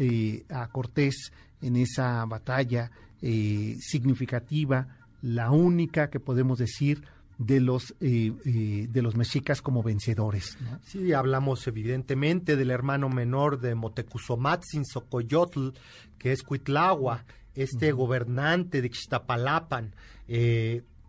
a 0.49 0.67
Cortés 0.69 1.31
en 1.61 1.75
esa 1.75 2.25
batalla 2.25 2.91
eh, 3.25 3.77
significativa, 3.79 4.97
la 5.21 5.49
única 5.49 6.09
que 6.09 6.19
podemos 6.19 6.59
decir 6.59 7.05
de 7.37 7.61
los 7.61 7.95
eh, 8.01 8.33
eh, 8.43 8.87
de 8.89 9.01
los 9.01 9.15
mexicas 9.15 9.61
como 9.61 9.81
vencedores. 9.81 10.57
Sí, 10.81 11.13
hablamos 11.13 11.65
evidentemente 11.65 12.57
del 12.57 12.69
hermano 12.69 13.07
menor 13.07 13.61
de 13.61 13.75
Motecuzomatzin 13.75 14.83
Socoyotl, 14.83 15.69
que 16.17 16.33
es 16.33 16.43
Cuitlagua, 16.43 17.23
este 17.55 17.93
gobernante 17.93 18.81
de 18.81 18.87
Ixtapalapan. 18.87 19.95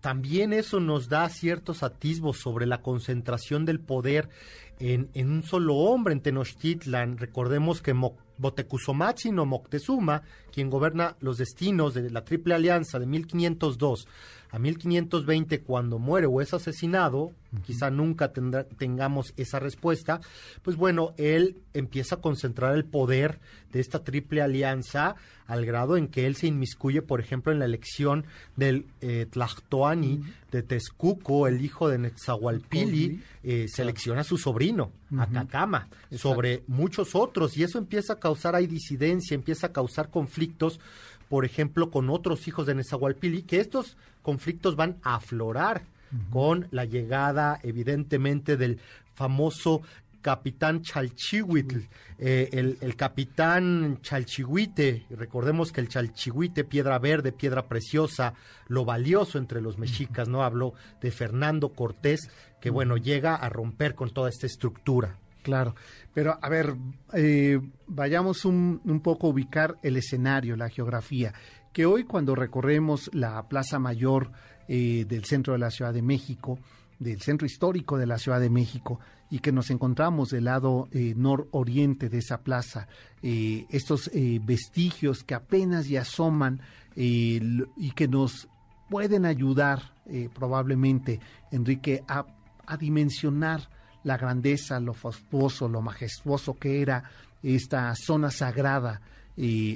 también 0.00 0.52
eso 0.52 0.78
nos 0.78 1.08
da 1.08 1.28
ciertos 1.28 1.82
atisbos 1.82 2.38
sobre 2.38 2.66
la 2.66 2.80
concentración 2.80 3.64
del 3.64 3.80
poder 3.80 4.28
en, 4.78 5.10
en 5.14 5.32
un 5.32 5.42
solo 5.42 5.74
hombre 5.74 6.14
en 6.14 6.20
Tenochtitlan. 6.20 7.18
Recordemos 7.18 7.82
que 7.82 7.92
Botecusomatzin 8.38 9.38
o 9.38 9.44
Moctezuma, 9.44 10.22
quien 10.52 10.70
goberna 10.70 11.16
los 11.20 11.38
destinos 11.38 11.94
de 11.94 12.10
la 12.10 12.24
Triple 12.24 12.54
Alianza 12.54 12.98
de 12.98 13.06
1502 13.06 14.06
a 14.54 14.58
1520 14.60 15.62
cuando 15.62 15.98
muere 15.98 16.28
o 16.28 16.40
es 16.40 16.54
asesinado, 16.54 17.32
quizá 17.66 17.90
nunca 17.90 18.32
tengamos 18.32 19.34
esa 19.36 19.58
respuesta, 19.58 20.20
pues 20.62 20.76
bueno, 20.76 21.12
él 21.16 21.56
empieza 21.72 22.14
a 22.14 22.20
concentrar 22.20 22.76
el 22.76 22.84
poder 22.84 23.40
de 23.72 23.80
esta 23.80 24.04
triple 24.04 24.42
alianza 24.42 25.16
al 25.48 25.66
grado 25.66 25.96
en 25.96 26.06
que 26.06 26.26
él 26.26 26.36
se 26.36 26.46
inmiscuye, 26.46 27.02
por 27.02 27.18
ejemplo, 27.18 27.50
en 27.50 27.58
la 27.58 27.64
elección 27.64 28.26
del 28.54 28.86
eh, 29.00 29.26
Tlachtoani 29.28 30.22
de 30.52 30.62
Texcuco, 30.62 31.48
el 31.48 31.62
hijo 31.64 31.88
de 31.88 31.98
Netzahualpili, 31.98 33.22
eh, 33.42 33.66
selecciona 33.68 34.20
a 34.20 34.24
su 34.24 34.38
sobrino, 34.38 34.92
Atacama, 35.18 35.88
sobre 36.16 36.62
muchos 36.68 37.16
otros, 37.16 37.56
y 37.56 37.64
eso 37.64 37.78
empieza 37.78 38.14
a 38.14 38.20
causar, 38.20 38.54
hay 38.54 38.68
disidencia, 38.68 39.34
empieza 39.34 39.66
a 39.66 39.72
causar 39.72 40.10
conflictos 40.10 40.78
por 41.28 41.44
ejemplo, 41.44 41.90
con 41.90 42.10
otros 42.10 42.46
hijos 42.46 42.66
de 42.66 42.74
Nezahualpili, 42.74 43.42
que 43.42 43.58
estos 43.58 43.96
conflictos 44.24 44.74
van 44.74 44.96
a 45.04 45.16
aflorar 45.16 45.82
con 46.30 46.68
la 46.70 46.84
llegada, 46.84 47.58
evidentemente, 47.62 48.56
del 48.56 48.78
famoso 49.14 49.82
capitán 50.24 50.80
Chalchihuitl, 50.80 51.80
eh, 52.18 52.76
el, 52.80 52.96
capitán 52.96 53.98
Chalchihuite, 54.00 55.04
recordemos 55.10 55.70
que 55.70 55.82
el 55.82 55.88
Chalchihuite, 55.88 56.64
piedra 56.64 56.98
verde, 56.98 57.30
piedra 57.30 57.66
preciosa, 57.66 58.32
lo 58.68 58.86
valioso 58.86 59.36
entre 59.36 59.60
los 59.60 59.76
mexicas, 59.76 60.26
¿no? 60.26 60.42
Habló 60.42 60.72
de 61.02 61.10
Fernando 61.10 61.74
Cortés, 61.74 62.30
que 62.58 62.70
bueno, 62.70 62.96
llega 62.96 63.34
a 63.34 63.50
romper 63.50 63.94
con 63.94 64.14
toda 64.14 64.30
esta 64.30 64.46
estructura. 64.46 65.18
Claro, 65.42 65.74
pero 66.14 66.38
a 66.40 66.48
ver, 66.48 66.74
eh, 67.12 67.60
vayamos 67.86 68.46
un, 68.46 68.80
poco 69.04 69.26
a 69.26 69.30
ubicar 69.30 69.76
el 69.82 69.98
escenario, 69.98 70.56
la 70.56 70.70
geografía, 70.70 71.34
que 71.74 71.86
hoy 71.86 72.04
cuando 72.04 72.36
recorremos 72.36 73.10
la 73.12 73.48
Plaza 73.48 73.80
Mayor 73.80 74.30
eh, 74.68 75.04
del 75.08 75.24
centro 75.24 75.54
de 75.54 75.58
la 75.58 75.72
Ciudad 75.72 75.92
de 75.92 76.02
México, 76.02 76.60
del 77.00 77.20
centro 77.20 77.46
histórico 77.46 77.98
de 77.98 78.06
la 78.06 78.16
Ciudad 78.16 78.40
de 78.40 78.48
México 78.48 79.00
y 79.28 79.40
que 79.40 79.50
nos 79.50 79.70
encontramos 79.70 80.30
del 80.30 80.44
lado 80.44 80.88
eh, 80.92 81.14
nororiente 81.16 82.08
de 82.08 82.18
esa 82.18 82.42
plaza, 82.42 82.86
eh, 83.22 83.66
estos 83.70 84.08
vestigios 84.42 85.24
que 85.24 85.34
apenas 85.34 85.88
ya 85.88 86.02
asoman 86.02 86.60
y 86.94 87.90
que 87.96 88.06
nos 88.06 88.46
pueden 88.88 89.26
ayudar 89.26 89.94
probablemente, 90.32 91.18
Enrique, 91.50 92.04
a, 92.06 92.24
a, 92.66 92.76
dimensionar 92.76 93.68
la 94.04 94.16
grandeza, 94.16 94.78
lo 94.78 94.94
fastuoso, 94.94 95.68
lo 95.68 95.82
majestuoso 95.82 96.54
que 96.54 96.80
era 96.82 97.02
esta 97.42 97.92
zona 97.96 98.30
sagrada 98.30 99.00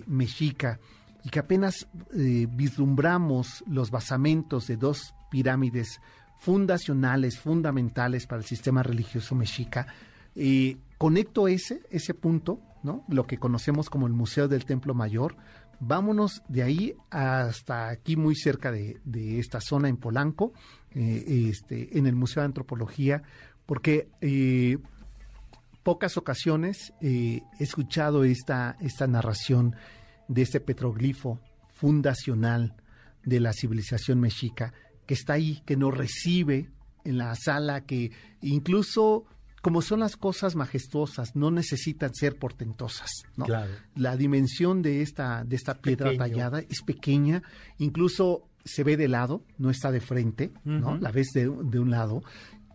mexica 0.07 0.79
y 1.25 1.31
que 1.31 1.39
apenas 1.39 1.89
vislumbramos 2.13 3.65
los 3.67 3.91
basamentos 3.91 4.67
de 4.67 4.77
dos 4.77 5.15
pirámides 5.31 6.01
fundacionales, 6.39 7.39
fundamentales 7.39 8.27
para 8.27 8.41
el 8.41 8.47
sistema 8.47 8.83
religioso 8.83 9.35
mexica. 9.35 9.87
y 10.35 10.79
conecto 10.99 11.49
ese, 11.49 11.83
ese 11.91 12.15
punto, 12.15 12.61
¿no? 12.83 13.05
Lo 13.09 13.27
que 13.27 13.39
conocemos 13.39 13.89
como 13.91 14.07
el 14.07 14.13
Museo 14.13 14.49
del 14.49 14.65
Templo 14.65 14.95
Mayor. 14.95 15.37
Vámonos 15.81 16.43
de 16.49 16.63
ahí 16.63 16.95
hasta 17.11 17.89
aquí, 17.89 18.17
muy 18.17 18.35
cerca 18.35 18.73
de, 18.73 19.01
esta 19.39 19.61
zona 19.61 19.89
en 19.89 19.97
Polanco, 19.97 20.53
eh, 20.93 21.49
este, 21.51 21.97
en 21.99 22.07
el 22.07 22.17
Museo 22.17 22.43
de 22.43 22.47
Antropología, 22.47 23.23
porque 23.65 24.09
eh, 24.21 24.79
pocas 25.85 26.17
ocasiones 26.17 26.93
eh, 27.01 27.43
he 27.59 27.63
escuchado 27.63 28.25
esta, 28.25 28.77
esta 28.81 29.07
narración 29.07 29.77
de 30.29 30.43
este 30.43 30.61
petroglifo 30.61 31.41
fundacional 31.75 32.77
de 33.25 33.41
la 33.41 33.53
civilización 33.53 34.21
mexica 34.21 34.73
que 35.07 35.15
está 35.15 35.35
ahí, 35.35 35.63
que 35.65 35.77
nos 35.77 35.97
recibe 35.97 36.71
en 37.05 37.19
la 37.19 37.35
sala, 37.35 37.87
que 37.87 38.13
incluso 38.43 39.25
como 39.63 39.83
son 39.83 40.01
las 40.01 40.17
cosas 40.17 40.55
majestuosas, 40.55 41.35
no 41.35 41.51
necesitan 41.51 42.15
ser 42.15 42.39
portentosas, 42.39 43.11
¿no? 43.37 43.47
La 43.97 44.17
dimensión 44.17 44.83
de 44.83 45.03
esta, 45.03 45.45
de 45.45 45.57
esta 45.57 45.75
piedra 45.75 46.17
tallada 46.17 46.61
es 46.61 46.83
pequeña, 46.83 47.43
incluso 47.79 48.49
se 48.65 48.85
ve 48.85 48.97
de 48.97 49.09
lado, 49.09 49.43
no 49.57 49.71
está 49.71 49.91
de 49.91 50.01
frente, 50.01 50.53
¿no? 50.65 50.97
La 50.99 51.11
ves 51.11 51.29
de, 51.35 51.49
un 51.49 51.91
lado. 51.91 52.23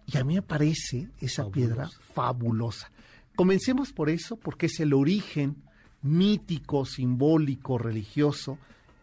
Y 0.07 0.17
a 0.17 0.23
mí 0.23 0.35
me 0.35 0.41
parece 0.41 1.09
esa 1.19 1.49
piedra 1.49 1.89
fabulosa. 2.13 2.91
Comencemos 3.35 3.93
por 3.93 4.09
eso, 4.09 4.35
porque 4.35 4.65
es 4.65 4.79
el 4.79 4.93
origen 4.93 5.63
mítico, 6.03 6.85
simbólico, 6.85 7.77
religioso 7.77 8.57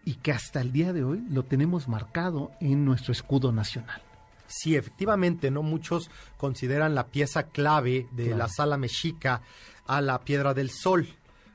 y 0.04 0.14
que 0.14 0.32
hasta 0.32 0.60
el 0.60 0.72
día 0.72 0.92
de 0.92 1.04
hoy 1.04 1.22
lo 1.30 1.42
tenemos 1.42 1.88
marcado 1.88 2.52
en 2.60 2.84
nuestro 2.84 3.12
escudo 3.12 3.52
nacional. 3.52 4.02
Sí, 4.46 4.74
efectivamente, 4.74 5.50
¿no? 5.50 5.62
Muchos 5.62 6.10
consideran 6.36 6.94
la 6.94 7.06
pieza 7.06 7.44
clave 7.44 8.08
de 8.12 8.34
la 8.34 8.48
sala 8.48 8.76
mexica 8.76 9.42
a 9.86 10.00
la 10.00 10.20
Piedra 10.20 10.54
del 10.54 10.70
Sol. 10.70 11.08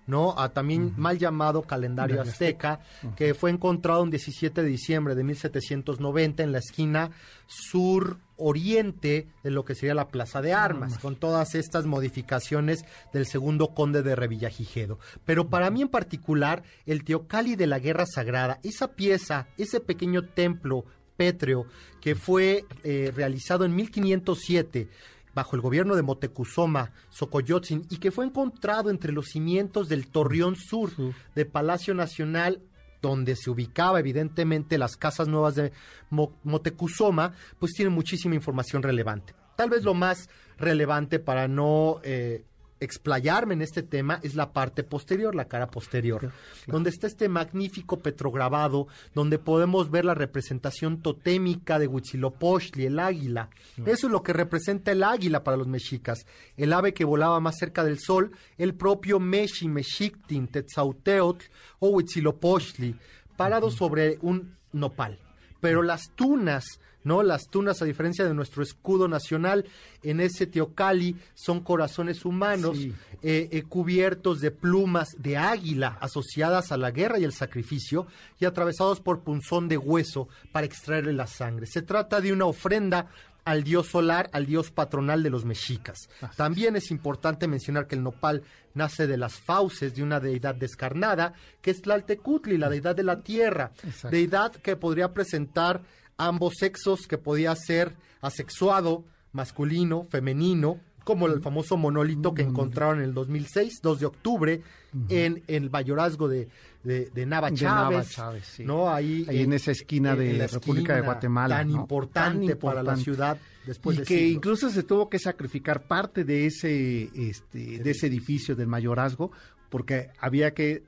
¿no? 0.08 0.38
A 0.38 0.50
también 0.50 0.94
mal 0.98 1.18
llamado 1.18 1.64
calendario 1.64 2.22
azteca, 2.22 2.80
que 3.16 3.34
fue 3.34 3.50
encontrado 3.50 4.04
el 4.04 4.12
17 4.12 4.62
de 4.62 4.68
diciembre 4.68 5.16
de 5.16 5.24
1790 5.24 6.44
en 6.44 6.52
la 6.52 6.60
esquina 6.60 7.10
sur 7.48 8.20
oriente 8.38 9.28
de 9.43 9.52
lo 9.52 9.65
que 9.65 9.76
sería 9.76 9.93
la 9.93 10.10
Plaza 10.10 10.41
de 10.41 10.54
Armas, 10.54 10.98
con 11.00 11.15
todas 11.15 11.56
estas 11.56 11.86
modificaciones 11.86 12.86
del 13.13 13.26
segundo 13.26 13.74
conde 13.74 14.04
de 14.04 14.15
Revillagigedo. 14.15 15.00
Pero 15.26 15.50
para 15.50 15.69
mí 15.69 15.82
en 15.82 15.89
particular, 15.89 16.63
el 16.86 17.04
Teocali 17.04 17.56
de 17.56 17.67
la 17.67 17.80
Guerra 17.80 18.06
Sagrada, 18.06 18.60
esa 18.63 18.93
pieza, 18.95 19.48
ese 19.58 19.80
pequeño 19.80 20.24
templo 20.24 20.86
pétreo 21.17 21.65
que 22.02 22.15
fue 22.15 22.65
eh, 22.84 23.12
realizado 23.15 23.65
en 23.65 23.76
1507 23.76 24.89
bajo 25.34 25.56
el 25.56 25.62
gobierno 25.62 25.95
de 25.95 26.02
Motecuzoma, 26.02 26.91
Socoyotzin, 27.10 27.86
y 27.89 27.98
que 27.98 28.12
fue 28.12 28.26
encontrado 28.26 28.89
entre 28.89 29.12
los 29.12 29.28
cimientos 29.28 29.89
del 29.89 30.08
Torreón 30.08 30.56
Sur 30.56 30.91
de 31.36 31.45
Palacio 31.45 31.93
Nacional 31.93 32.62
donde 33.08 33.36
se 33.36 33.50
ubicaba 33.50 34.00
evidentemente 34.00 34.78
las 34.78 34.96
casas 34.98 35.28
nuevas 35.28 35.56
de 35.56 35.72
Motecuzoma, 36.10 37.34
pues 37.60 37.74
tiene 37.74 37.89
muchísima 37.89 38.36
información 38.36 38.84
relevante. 38.84 39.34
Tal 39.56 39.70
vez 39.70 39.84
lo 39.84 39.94
más 39.94 40.30
relevante 40.58 41.20
para 41.20 41.48
no 41.48 42.00
eh, 42.04 42.44
explayarme 42.86 43.54
en 43.54 43.62
este 43.62 43.84
tema 43.84 44.19
es 44.24 44.36
la 44.36 44.54
parte 44.54 44.84
posterior, 44.84 45.36
la 45.36 45.48
cara 45.48 45.67
posterior, 45.67 46.32
donde 46.67 46.89
está 46.89 47.08
este 47.08 47.30
magnífico 47.30 48.00
petrograbado, 48.00 48.88
donde 49.13 49.39
podemos 49.39 49.91
ver 49.91 50.06
la 50.06 50.13
representación 50.13 51.02
totémica 51.02 51.80
de 51.80 51.88
Huitzilopochtli, 51.88 52.86
el 52.86 53.00
águila. 53.00 53.50
Eso 53.86 54.08
es 54.08 54.12
lo 54.12 54.24
que 54.24 54.34
representa 54.34 54.91
el 54.91 55.04
águila 55.04 55.43
para 55.43 55.58
los 55.58 55.67
mexicas, 55.67 56.26
el 56.58 56.74
ave 56.74 56.93
que 56.93 57.06
volaba 57.06 57.39
más 57.39 57.58
cerca 57.58 57.84
del 57.84 58.00
sol, 58.00 58.32
el 58.58 58.74
propio 58.76 59.19
Meshi, 59.19 59.67
Mexictin, 59.67 60.48
Tetzauteotl 60.48 61.45
o 61.80 61.89
Huitzilopochtli, 61.89 62.95
parado 63.36 63.69
sobre 63.69 64.17
un 64.21 64.56
nopal. 64.71 65.19
Pero 65.60 65.82
las 65.82 66.12
tunas 66.15 66.65
¿no? 67.06 67.24
Las 67.24 67.48
tunas, 67.48 67.82
a 67.82 67.86
diferencia 67.86 68.26
de 68.26 68.34
nuestro 68.34 68.62
escudo 68.62 69.08
nacional, 69.08 69.65
en 70.04 70.20
ese 70.20 70.48
teocali 70.48 71.15
son 71.34 71.62
corazones 71.62 72.26
humanos 72.26 72.78
eh, 72.78 73.50
eh, 73.52 73.63
cubiertos 73.63 74.41
de 74.41 74.52
plumas 74.52 75.15
de 75.18 75.38
águila 75.38 75.98
asociadas 76.02 76.74
a 76.74 76.78
la 76.78 76.91
guerra 76.91 77.20
y 77.20 77.24
el 77.24 77.32
sacrificio 77.32 78.08
y 78.39 78.46
atravesados 78.46 79.00
por 79.00 79.22
punzón 79.22 79.70
de 79.70 79.78
hueso 79.78 80.28
para 80.52 80.65
extraerle 80.65 81.13
la 81.13 81.28
sangre. 81.28 81.68
Se 81.68 81.82
trata 81.82 82.20
de 82.20 82.34
una 82.34 82.46
ofrenda 82.46 83.08
al 83.46 83.63
dios 83.63 83.88
solar, 83.88 84.30
al 84.34 84.48
dios 84.48 84.72
patronal 84.72 85.22
de 85.22 85.30
los 85.30 85.46
mexicas. 85.46 86.10
También 86.36 86.76
es 86.76 86.89
importante 86.89 87.48
mencionar 87.48 87.86
que 87.88 87.96
el 87.96 88.04
nopal 88.04 88.41
nace 88.74 89.06
de 89.06 89.18
las 89.18 89.36
fauces 89.36 89.94
de 89.96 90.02
una 90.02 90.20
deidad 90.20 90.56
descarnada, 90.56 91.34
que 91.62 91.72
es 91.72 91.82
Tlaltecutli, 91.82 92.58
la 92.58 92.70
deidad 92.70 92.96
de 92.96 93.04
la 93.04 93.22
tierra, 93.22 93.72
deidad 94.10 94.52
que 94.52 94.76
podría 94.76 95.13
presentar 95.13 95.82
ambos 96.17 96.56
sexos 96.60 97.08
que 97.08 97.17
podía 97.17 97.56
ser 97.56 97.95
asexuado, 98.21 99.04
masculino, 99.32 100.08
femenino, 100.10 100.80
como 101.04 101.28
el 101.28 101.39
famoso 101.39 101.78
monolito 101.78 102.34
que 102.34 102.41
encontraron 102.41 102.97
en 102.97 103.06
el 103.06 103.13
2006, 103.13 103.80
2 103.82 103.99
de 103.99 104.06
octubre, 104.08 104.62
en, 105.10 105.43
el 105.47 105.69
mayorazgo 105.69 106.28
de, 106.28 106.49
de, 106.84 107.25
Nava 107.25 107.54
Chávez, 107.54 108.17
¿no? 108.60 108.91
Ahí, 108.91 109.25
en, 109.30 109.54
esa 109.54 109.71
esquina 109.71 110.15
de 110.15 110.34
la 110.34 110.47
República 110.47 110.95
de 110.95 111.01
Guatemala. 111.01 111.58
Tan, 111.58 111.69
importante 111.69 112.56
para 112.56 112.82
la 112.82 112.95
ciudad 112.95 113.38
después 113.67 113.99
y 113.99 114.01
que 114.04 114.28
incluso 114.28 114.69
se 114.69 114.84
tuvo 114.84 115.10
que 115.10 115.19
sacrificar 115.19 115.84
parte 115.84 116.23
de 116.23 116.47
ese, 116.47 117.10
este, 117.15 117.80
de 117.80 117.91
ese 117.91 118.08
edificio 118.08 118.56
del 118.56 118.67
mayorazgo, 118.67 119.32
porque 119.69 120.10
había 120.19 120.56
que 120.56 120.84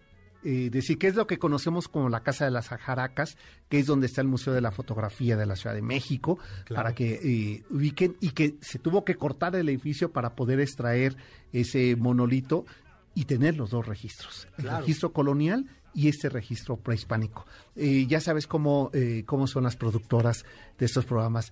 eh, 0.49 0.69
decir 0.69 0.97
qué 0.97 1.07
es 1.07 1.15
lo 1.15 1.27
que 1.27 1.39
conocemos 1.39 1.89
como 1.89 2.07
la 2.07 2.23
Casa 2.23 2.45
de 2.45 2.51
las 2.51 2.71
Ajaracas, 2.71 3.35
que 3.67 3.79
es 3.79 3.85
donde 3.85 4.07
está 4.07 4.21
el 4.21 4.29
Museo 4.29 4.53
de 4.53 4.61
la 4.61 4.71
Fotografía 4.71 5.35
de 5.35 5.45
la 5.45 5.57
Ciudad 5.57 5.75
de 5.75 5.81
México, 5.81 6.39
para 6.73 6.95
que 6.95 7.19
eh, 7.21 7.65
ubiquen 7.69 8.15
y 8.21 8.29
que 8.29 8.55
se 8.61 8.79
tuvo 8.79 9.03
que 9.03 9.15
cortar 9.15 9.57
el 9.57 9.67
edificio 9.67 10.13
para 10.13 10.35
poder 10.37 10.61
extraer 10.61 11.17
ese 11.51 11.97
monolito 11.97 12.65
y 13.13 13.25
tener 13.25 13.57
los 13.57 13.71
dos 13.71 13.85
registros, 13.85 14.47
el 14.57 14.69
registro 14.69 15.11
colonial 15.11 15.65
y 15.93 16.07
este 16.07 16.29
registro 16.29 16.77
prehispánico. 16.77 17.45
Eh, 17.75 18.05
ya 18.07 18.21
sabes 18.21 18.47
cómo, 18.47 18.89
cómo 19.25 19.47
son 19.47 19.65
las 19.65 19.75
productoras 19.75 20.45
de 20.79 20.85
estos 20.85 21.03
programas. 21.03 21.51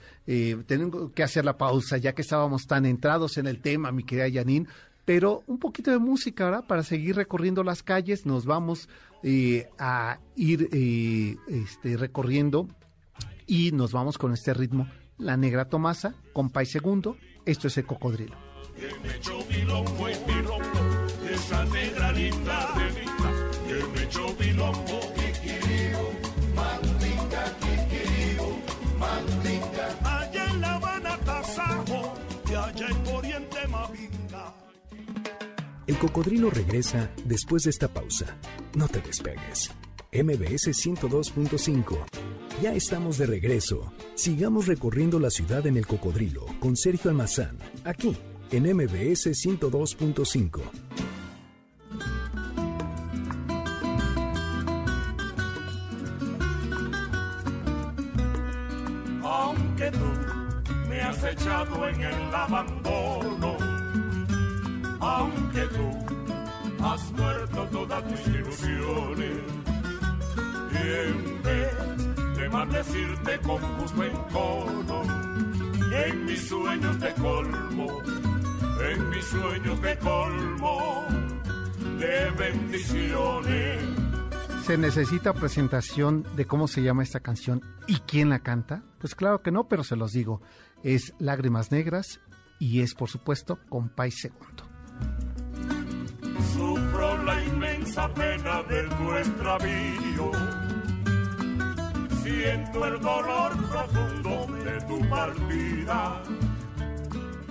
tengo 0.68 1.12
que 1.12 1.24
hacer 1.24 1.44
la 1.44 1.58
pausa, 1.58 1.98
ya 1.98 2.16
que 2.16 2.22
estábamos 2.22 2.66
tan 2.66 2.86
entrados 2.86 3.38
en 3.38 3.48
el 3.48 3.60
tema, 3.60 3.92
mi 3.92 4.04
querida 4.04 4.32
Janine, 4.32 4.68
pero 5.06 5.44
un 5.48 5.60
poquito 5.60 5.92
de 5.92 6.00
música, 6.00 6.46
¿verdad? 6.46 6.66
Para 6.68 6.84
seguir 6.84 7.16
recorriendo 7.16 7.64
las 7.64 7.84
calles, 7.84 8.26
nos 8.26 8.46
vamos 8.46 8.90
eh, 9.24 9.70
a 9.78 10.20
ir 10.36 10.70
eh, 10.74 11.38
este, 11.48 11.96
recorriendo 11.96 12.68
y 13.48 13.72
nos 13.72 13.92
vamos 13.92 14.18
con 14.18 14.34
este 14.34 14.54
ritmo. 14.54 14.90
La 15.18 15.38
Negra 15.38 15.66
Tomasa, 15.66 16.16
con 16.34 16.50
Pai 16.50 16.66
Segundo, 16.66 17.16
esto 17.46 17.68
es 17.68 17.78
el 17.78 17.86
cocodrilo. 17.86 18.36
Allá 18.76 18.90
en 18.90 19.02
el 35.96 36.02
cocodrilo 36.02 36.50
regresa 36.50 37.10
después 37.24 37.64
de 37.64 37.70
esta 37.70 37.88
pausa. 37.88 38.36
No 38.76 38.90
te 38.90 39.00
despegues. 39.00 39.72
MBS 40.12 40.68
102.5. 40.68 41.98
Ya 42.62 42.74
estamos 42.74 43.18
de 43.18 43.26
regreso. 43.26 43.94
Sigamos 44.14 44.68
recorriendo 44.68 45.20
la 45.20 45.30
ciudad 45.30 45.66
en 45.68 45.78
el 45.78 45.88
cocodrilo 45.88 46.48
con 46.60 46.76
Sergio 46.76 47.12
Almazán, 47.12 47.60
aquí 47.86 48.18
en 48.52 48.64
MBS 48.76 49.28
102.5. 49.28 50.62
Aunque 59.24 59.92
tú 59.92 60.90
me 60.90 61.00
has 61.00 61.24
echado 61.24 61.88
en 61.88 62.02
el 62.02 62.36
abandono, 62.36 63.35
aunque 65.00 65.62
tú 65.68 66.84
has 66.84 67.12
muerto 67.12 67.68
todas 67.72 68.04
tus 68.08 68.28
ilusiones. 68.28 69.42
Y 70.72 71.08
en 71.08 71.44
vez 71.44 72.38
de 72.38 72.50
maldecirte 72.50 73.40
con 73.40 73.78
gusto 73.80 74.04
en 74.04 74.18
cono, 74.32 75.02
en 75.92 76.26
mis 76.26 76.48
sueños 76.48 77.00
de 77.00 77.14
colmo, 77.14 78.02
en 78.82 79.10
mis 79.10 79.26
sueños 79.26 79.82
de 79.82 79.98
colmo 80.00 81.06
de 81.98 82.32
bendiciones. 82.32 83.80
¿Se 84.66 84.78
necesita 84.78 85.34
presentación 85.34 86.26
de 86.36 86.46
cómo 86.46 86.68
se 86.68 86.82
llama 86.82 87.04
esta 87.04 87.20
canción 87.20 87.62
y 87.88 88.00
quién 88.00 88.30
la 88.30 88.40
canta? 88.40 88.84
Pues 89.00 89.16
claro 89.16 89.42
que 89.42 89.52
no, 89.52 89.68
pero 89.68 89.84
se 89.84 89.96
los 89.96 90.12
digo. 90.12 90.42
Es 90.84 91.14
Lágrimas 91.20 91.72
Negras 91.72 92.20
y 92.60 92.82
es, 92.82 92.96
por 92.96 93.10
supuesto, 93.10 93.60
Compay 93.70 94.12
Segundo. 94.12 94.75
Sufro 96.54 97.24
la 97.24 97.44
inmensa 97.44 98.14
pena 98.14 98.64
de 98.64 98.84
tu 98.84 99.16
extravío. 99.16 100.32
Siento 102.24 102.86
el 102.86 103.00
dolor 103.02 103.52
profundo 103.70 104.48
de 104.64 104.82
tu 104.82 105.10
partida 105.10 106.24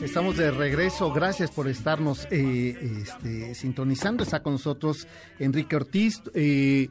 Estamos 0.05 0.37
de 0.37 0.51
regreso, 0.51 1.11
gracias 1.13 1.51
por 1.51 1.67
estarnos 1.67 2.29
eh, 2.31 3.01
este, 3.01 3.55
sintonizando. 3.55 4.23
Está 4.23 4.43
con 4.43 4.53
nosotros 4.53 5.09
Enrique 5.39 5.77
Ortiz, 5.77 6.21
eh, 6.35 6.89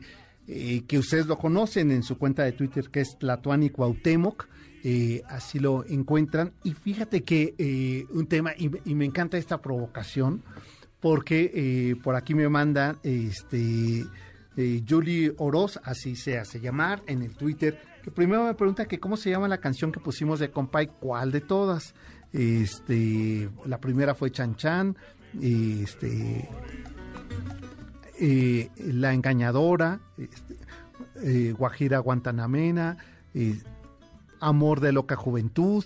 eh, 0.48 0.82
que 0.88 0.98
ustedes 0.98 1.28
lo 1.28 1.38
conocen 1.38 1.92
en 1.92 2.02
su 2.02 2.18
cuenta 2.18 2.44
de 2.44 2.54
Twitter, 2.54 2.90
que 2.90 3.02
es 3.02 3.20
Tlatuani 3.20 3.70
Cuauhtémoc. 3.70 4.48
Así 5.28 5.60
lo 5.60 5.86
encuentran. 5.86 6.54
Y 6.64 6.74
fíjate 6.74 7.24
que 7.24 8.06
un 8.12 8.28
tema, 8.28 8.52
y, 8.58 8.96
me 8.96 9.06
encanta 9.06 9.38
esta 9.38 9.62
provocación, 9.62 10.44
porque 11.00 11.98
por 12.04 12.16
aquí 12.16 12.34
me 12.36 12.48
manda 12.50 12.98
este, 13.04 14.06
Julie 14.88 15.34
Oroz, 15.38 15.80
así 15.84 16.16
se 16.16 16.38
hace 16.38 16.60
llamar, 16.60 17.02
en 17.08 17.22
el 17.22 17.36
Twitter, 17.36 17.80
que 18.04 18.12
primero 18.12 18.44
me 18.44 18.54
pregunta 18.54 18.86
que 18.86 19.00
cómo 19.00 19.16
se 19.16 19.30
llama 19.30 19.48
la 19.48 19.60
canción 19.60 19.92
que 19.92 20.00
pusimos 20.02 20.40
de 20.40 20.52
Compay, 20.52 20.88
¿cuál 21.00 21.32
de 21.32 21.40
todas? 21.40 21.96
Este, 22.34 23.50
la 23.66 23.80
primera 23.80 24.14
fue 24.14 24.30
Chan 24.32 24.56
Chan, 24.56 24.98
este, 25.42 26.50
eh, 28.20 28.70
La 28.78 29.14
Engañadora, 29.14 30.02
este, 30.18 30.58
eh, 31.24 31.54
Guajira 31.54 32.00
Guantanamena, 32.00 32.98
eh, 33.34 33.58
Amor 34.44 34.82
de 34.82 34.92
Loca 34.92 35.16
Juventud, 35.16 35.84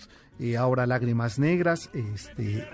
ahora 0.57 0.87
Lágrimas 0.87 1.39
Negras, 1.39 1.89
este, 1.93 2.67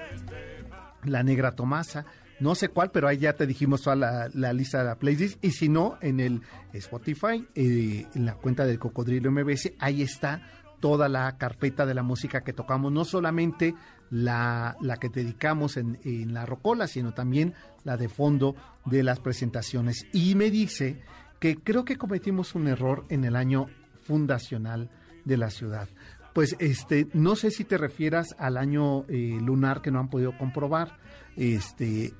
La 1.03 1.23
Negra 1.23 1.51
Tomasa. 1.51 2.05
No 2.39 2.55
sé 2.55 2.69
cuál, 2.69 2.91
pero 2.91 3.07
ahí 3.07 3.17
ya 3.17 3.33
te 3.33 3.45
dijimos 3.45 3.81
toda 3.81 3.95
la, 3.95 4.53
lista 4.53 4.79
de 4.79 4.85
la 4.85 4.95
playlist. 4.95 5.43
Y 5.43 5.51
si 5.51 5.69
no, 5.69 5.97
en 6.01 6.19
el 6.19 6.41
Spotify, 6.73 7.47
en 7.55 8.25
la 8.25 8.35
cuenta 8.35 8.65
del 8.65 8.79
Cocodrilo 8.79 9.31
MBS, 9.31 9.73
ahí 9.79 10.01
está 10.01 10.41
toda 10.79 11.07
la 11.07 11.37
carpeta 11.37 11.85
de 11.85 11.93
la 11.93 12.03
música 12.03 12.41
que 12.41 12.51
tocamos, 12.51 12.91
no 12.91 13.05
solamente 13.05 13.73
la, 14.09 14.75
la 14.81 14.97
que 14.97 15.07
dedicamos 15.07 15.77
en, 15.77 15.99
en, 16.03 16.33
la 16.33 16.45
rocola, 16.45 16.87
sino 16.87 17.13
también 17.13 17.53
la 17.85 17.95
de 17.95 18.09
fondo 18.09 18.55
de 18.85 19.03
las 19.03 19.19
presentaciones. 19.19 20.05
Y 20.11 20.35
me 20.35 20.51
dice 20.51 21.01
que 21.39 21.55
creo 21.55 21.85
que 21.85 21.97
cometimos 21.97 22.55
un 22.55 22.67
error 22.67 23.05
en 23.09 23.23
el 23.23 23.37
año 23.37 23.67
fundacional 24.01 24.89
de 25.25 25.37
la 25.37 25.49
ciudad. 25.49 25.89
Pues 26.33 26.55
este, 26.59 27.07
no 27.13 27.35
sé 27.35 27.51
si 27.51 27.63
te 27.63 27.77
refieras 27.77 28.35
al 28.39 28.57
año 28.57 29.05
eh, 29.07 29.37
lunar 29.39 29.81
que 29.81 29.91
no 29.91 29.99
han 29.99 30.09
podido 30.09 30.37
comprobar. 30.37 30.97
Este, 31.35 32.13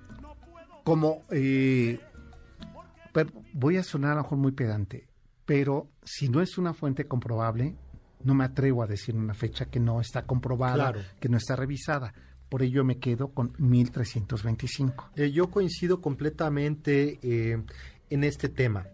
como 0.83 1.23
eh, 1.31 1.99
voy 3.53 3.77
a 3.77 3.83
sonar 3.83 4.11
a 4.11 4.15
lo 4.15 4.23
mejor 4.23 4.37
muy 4.37 4.51
pedante, 4.51 5.07
pero 5.45 5.89
si 6.03 6.29
no 6.29 6.41
es 6.41 6.57
una 6.57 6.73
fuente 6.73 7.05
comprobable, 7.05 7.75
no 8.23 8.33
me 8.33 8.45
atrevo 8.45 8.83
a 8.83 8.87
decir 8.87 9.15
una 9.15 9.33
fecha 9.33 9.65
que 9.65 9.79
no 9.79 9.99
está 10.01 10.23
comprobada, 10.23 10.93
que 11.19 11.29
no 11.29 11.37
está 11.37 11.55
revisada. 11.55 12.13
Por 12.49 12.61
ello 12.61 12.83
me 12.83 12.99
quedo 12.99 13.29
con 13.29 13.53
1325. 13.57 15.11
Eh, 15.15 15.31
yo 15.31 15.49
coincido 15.49 16.01
completamente 16.01 17.19
eh, 17.21 17.61
en 18.09 18.23
este 18.23 18.49
tema. 18.49 18.85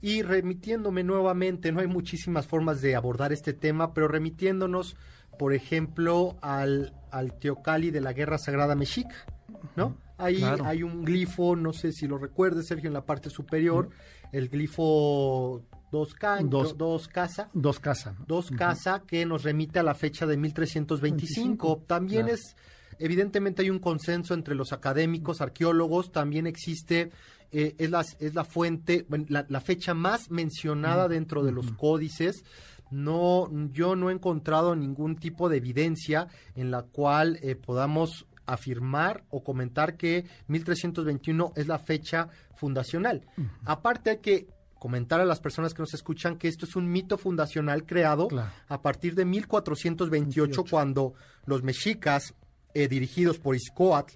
Y 0.00 0.22
remitiéndome 0.22 1.02
nuevamente, 1.02 1.72
no 1.72 1.80
hay 1.80 1.86
muchísimas 1.86 2.46
formas 2.46 2.80
de 2.80 2.96
abordar 2.96 3.32
este 3.32 3.52
tema, 3.52 3.94
pero 3.94 4.08
remitiéndonos, 4.08 4.96
por 5.38 5.54
ejemplo, 5.54 6.36
al, 6.42 6.94
al 7.10 7.38
Teocali 7.38 7.90
de 7.90 8.00
la 8.00 8.12
Guerra 8.12 8.38
Sagrada 8.38 8.74
Mexica, 8.74 9.26
¿no? 9.74 9.96
Ahí 10.18 10.42
hay 10.42 10.82
un 10.82 11.04
glifo, 11.04 11.56
no 11.56 11.72
sé 11.72 11.92
si 11.92 12.06
lo 12.06 12.16
recuerdes, 12.16 12.68
Sergio, 12.68 12.88
en 12.88 12.94
la 12.94 13.04
parte 13.04 13.28
superior, 13.28 13.90
el 14.32 14.48
glifo 14.48 15.62
dos, 15.90 16.14
dos, 16.44 16.78
dos 16.78 17.08
casa. 17.08 17.50
Dos 17.52 17.80
casa. 17.80 18.16
Dos 18.26 18.50
casa 18.50 19.02
que 19.06 19.26
nos 19.26 19.42
remite 19.42 19.78
a 19.78 19.82
la 19.82 19.94
fecha 19.94 20.26
de 20.26 20.36
1325. 20.36 21.84
También 21.86 22.28
es, 22.28 22.56
evidentemente 22.98 23.62
hay 23.62 23.70
un 23.70 23.78
consenso 23.78 24.34
entre 24.34 24.54
los 24.54 24.72
académicos, 24.72 25.40
arqueólogos, 25.40 26.12
también 26.12 26.46
existe, 26.46 27.10
eh, 27.52 27.74
es, 27.78 27.90
la, 27.90 28.04
es 28.18 28.34
la 28.34 28.44
fuente, 28.44 29.06
la, 29.28 29.60
fecha 29.60 29.94
más 29.94 30.30
mencionada 30.30 31.08
dentro 31.08 31.44
de 31.44 31.52
los 31.52 31.72
códices. 31.72 32.44
No, 32.90 33.50
yo 33.72 33.96
no 33.96 34.10
he 34.10 34.12
encontrado 34.12 34.76
ningún 34.76 35.16
tipo 35.16 35.48
de 35.48 35.56
evidencia 35.56 36.28
en 36.54 36.70
la 36.70 36.82
cual 36.82 37.38
eh, 37.42 37.56
podamos 37.56 38.26
afirmar 38.46 39.24
o 39.30 39.42
comentar 39.42 39.96
que 39.96 40.24
1321 40.46 41.52
es 41.56 41.66
la 41.66 41.78
fecha 41.78 42.28
fundacional. 42.54 43.26
Aparte 43.64 44.10
hay 44.10 44.18
que 44.18 44.46
comentar 44.78 45.20
a 45.20 45.24
las 45.24 45.40
personas 45.40 45.74
que 45.74 45.82
nos 45.82 45.94
escuchan 45.94 46.36
que 46.36 46.48
esto 46.48 46.64
es 46.64 46.76
un 46.76 46.90
mito 46.90 47.18
fundacional 47.18 47.84
creado 47.84 48.28
a 48.68 48.82
partir 48.82 49.14
de 49.14 49.24
1428 49.24 50.64
cuando 50.70 51.14
los 51.44 51.62
mexicas 51.62 52.34
eh, 52.74 52.88
dirigidos 52.88 53.38
por 53.38 53.56
Iscoatl, 53.56 54.14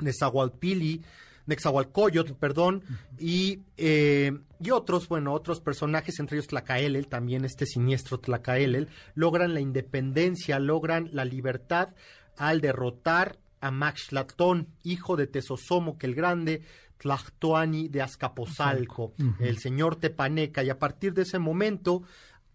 Nezahualpili, 0.00 1.02
Nexahualcoyotl, 1.50 2.32
perdón, 2.32 2.82
y, 3.18 3.60
eh, 3.76 4.32
y 4.58 4.70
otros, 4.70 5.08
bueno, 5.08 5.34
otros 5.34 5.60
personajes, 5.60 6.18
entre 6.18 6.36
ellos 6.36 6.46
Tlacaelel, 6.46 7.08
también 7.08 7.44
este 7.44 7.66
siniestro 7.66 8.18
Tlacaelel, 8.18 8.88
logran 9.14 9.52
la 9.52 9.60
independencia, 9.60 10.58
logran 10.58 11.10
la 11.12 11.24
libertad 11.24 11.94
al 12.38 12.60
derrotar 12.60 13.38
a 13.60 13.70
Maxlatón, 13.70 14.68
hijo 14.82 15.16
de 15.16 15.26
Tesosomo 15.26 15.98
que 15.98 16.06
el 16.06 16.14
Grande, 16.14 16.62
Tlachtoani 16.96 17.88
de 17.88 18.02
Azcapotzalco, 18.02 19.14
el 19.40 19.58
señor 19.58 19.96
Tepaneca, 19.96 20.62
y 20.62 20.70
a 20.70 20.78
partir 20.78 21.14
de 21.14 21.22
ese 21.22 21.38
momento, 21.38 22.02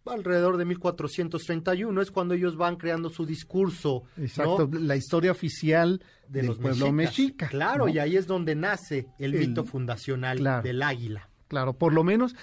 alrededor 0.06 0.58
de 0.58 0.66
1431, 0.66 2.02
es 2.02 2.12
cuando 2.12 2.34
ellos 2.34 2.56
van 2.56 2.76
creando 2.76 3.10
su 3.10 3.26
discurso. 3.26 4.04
Exacto, 4.18 4.70
la 4.72 4.96
historia 4.96 5.32
oficial 5.32 6.02
de 6.28 6.40
del 6.40 6.48
los 6.48 6.58
pueblo 6.58 6.92
mexica. 6.92 7.48
Claro, 7.48 7.88
y 7.88 8.00
ahí 8.00 8.16
es 8.18 8.28
donde 8.28 8.56
nace 8.56 9.08
el, 9.20 9.34
mito 9.34 9.64
fundacional 9.64 10.62
del 10.64 10.82
águila. 10.82 11.30
Claro, 11.48 11.74
por 11.74 11.94
lo 11.94 12.04
menos 12.04 12.36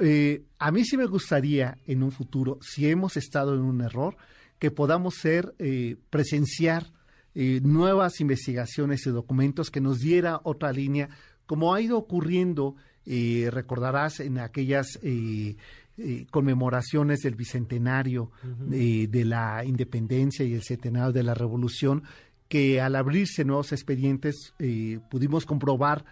eh, 0.00 0.42
a 0.58 0.72
mí 0.72 0.84
sí 0.84 0.96
me 0.96 1.06
gustaría 1.06 1.78
en 1.86 2.02
un 2.02 2.10
futuro, 2.10 2.58
si 2.60 2.88
hemos 2.88 3.16
estado 3.16 3.54
en 3.54 3.60
un 3.60 3.80
error, 3.80 4.16
que 4.58 4.70
podamos 4.70 5.14
ser, 5.14 5.54
eh, 5.58 5.96
presenciar 6.10 6.92
eh, 7.34 7.60
nuevas 7.62 8.20
investigaciones 8.20 9.06
y 9.06 9.10
documentos 9.10 9.70
que 9.70 9.80
nos 9.80 9.98
diera 10.00 10.40
otra 10.42 10.72
línea 10.72 11.08
como 11.48 11.72
ha 11.72 11.80
ido 11.80 11.96
ocurriendo, 11.96 12.76
eh, 13.06 13.48
recordarás 13.50 14.20
en 14.20 14.38
aquellas 14.38 14.98
eh, 15.02 15.56
eh, 15.98 16.26
conmemoraciones 16.30 17.20
del 17.20 17.34
bicentenario 17.34 18.30
de 18.42 19.24
la 19.24 19.64
independencia 19.64 20.44
y 20.44 20.54
el 20.54 20.62
centenario 20.62 21.12
de 21.12 21.22
la 21.22 21.34
revolución, 21.34 22.04
que 22.48 22.80
al 22.80 22.96
abrirse 22.96 23.44
nuevos 23.44 23.72
expedientes 23.72 24.54
pudimos 25.10 25.44
comprobar 25.44 26.04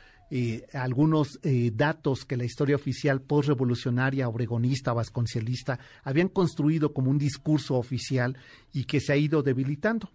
algunos 0.73 1.39
datos 1.73 2.25
que 2.25 2.37
la 2.37 2.45
historia 2.45 2.77
oficial 2.77 3.23
postrevolucionaria, 3.23 4.29
obregonista, 4.29 4.93
vasconcelista 4.93 5.79
habían 6.03 6.29
construido 6.29 6.93
como 6.93 7.11
un 7.11 7.19
discurso 7.19 7.77
oficial 7.77 8.37
y 8.73 8.85
que 8.85 9.01
se 9.01 9.13
ha 9.13 9.17
ido 9.17 9.43
debilitando. 9.43 10.11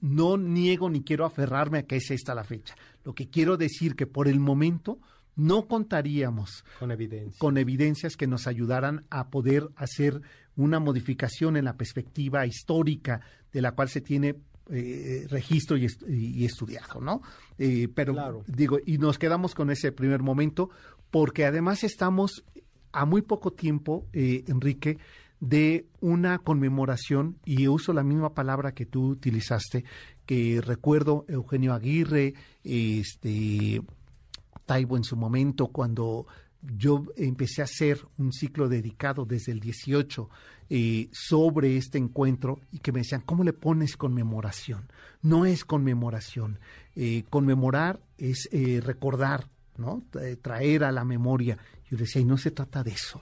no 0.00 0.36
niego 0.36 0.88
ni 0.88 1.02
quiero 1.02 1.24
aferrarme 1.24 1.78
a 1.78 1.82
que 1.82 1.96
es 1.96 2.10
esta 2.10 2.34
la 2.34 2.44
fecha. 2.44 2.74
Lo 3.04 3.14
que 3.14 3.28
quiero 3.28 3.56
decir 3.56 3.96
que 3.96 4.06
por 4.06 4.28
el 4.28 4.38
momento 4.38 4.98
no 5.36 5.66
contaríamos 5.66 6.64
con, 6.78 6.90
con 7.38 7.58
evidencias 7.58 8.16
que 8.16 8.26
nos 8.26 8.46
ayudaran 8.46 9.04
a 9.10 9.28
poder 9.28 9.68
hacer 9.76 10.20
una 10.56 10.78
modificación 10.78 11.56
en 11.56 11.64
la 11.64 11.76
perspectiva 11.76 12.46
histórica 12.46 13.20
de 13.52 13.62
la 13.62 13.72
cual 13.72 13.88
se 13.88 14.00
tiene 14.00 14.36
eh, 14.70 15.26
registro 15.28 15.76
y, 15.76 16.44
estudiado, 16.44 17.00
¿no? 17.00 17.20
Eh, 17.58 17.88
pero 17.94 18.44
digo, 18.46 18.78
y 18.86 18.98
nos 18.98 19.18
quedamos 19.18 19.54
con 19.54 19.70
ese 19.70 19.90
primer 19.92 20.22
momento 20.22 20.70
porque 21.10 21.44
además 21.44 21.82
estamos 21.84 22.44
a 22.92 23.04
muy 23.04 23.22
poco 23.22 23.52
tiempo, 23.52 24.06
eh, 24.12 24.44
Enrique, 24.46 24.98
de 25.40 25.86
una 26.00 26.38
conmemoración, 26.38 27.38
y 27.44 27.66
uso 27.66 27.92
la 27.92 28.04
misma 28.04 28.34
palabra 28.34 28.72
que 28.72 28.86
tú 28.86 29.08
utilizaste, 29.08 29.84
que 30.26 30.60
recuerdo 30.62 31.24
Eugenio 31.26 31.74
Aguirre, 31.74 32.34
este 32.62 33.82
Taibo 34.66 34.96
en 34.96 35.04
su 35.04 35.16
momento, 35.16 35.68
cuando 35.68 36.26
yo 36.62 37.04
empecé 37.16 37.60
a 37.60 37.64
hacer 37.64 38.06
un 38.18 38.32
ciclo 38.32 38.68
dedicado 38.68 39.24
desde 39.24 39.52
el 39.52 39.60
18 39.60 40.28
eh, 40.70 41.08
sobre 41.12 41.76
este 41.76 41.98
encuentro 41.98 42.60
y 42.70 42.78
que 42.78 42.92
me 42.92 43.00
decían, 43.00 43.22
¿cómo 43.22 43.42
le 43.42 43.52
pones 43.52 43.96
conmemoración? 43.96 44.88
No 45.22 45.44
es 45.44 45.64
conmemoración. 45.64 46.60
Eh, 46.94 47.24
conmemorar 47.28 48.00
es 48.16 48.48
eh, 48.52 48.80
recordar, 48.82 49.48
¿no? 49.76 50.04
Traer 50.40 50.84
a 50.84 50.92
la 50.92 51.04
memoria. 51.04 51.58
Yo 51.90 51.96
decía, 51.96 52.22
y 52.22 52.24
no 52.24 52.38
se 52.38 52.52
trata 52.52 52.82
de 52.82 52.92
eso. 52.92 53.20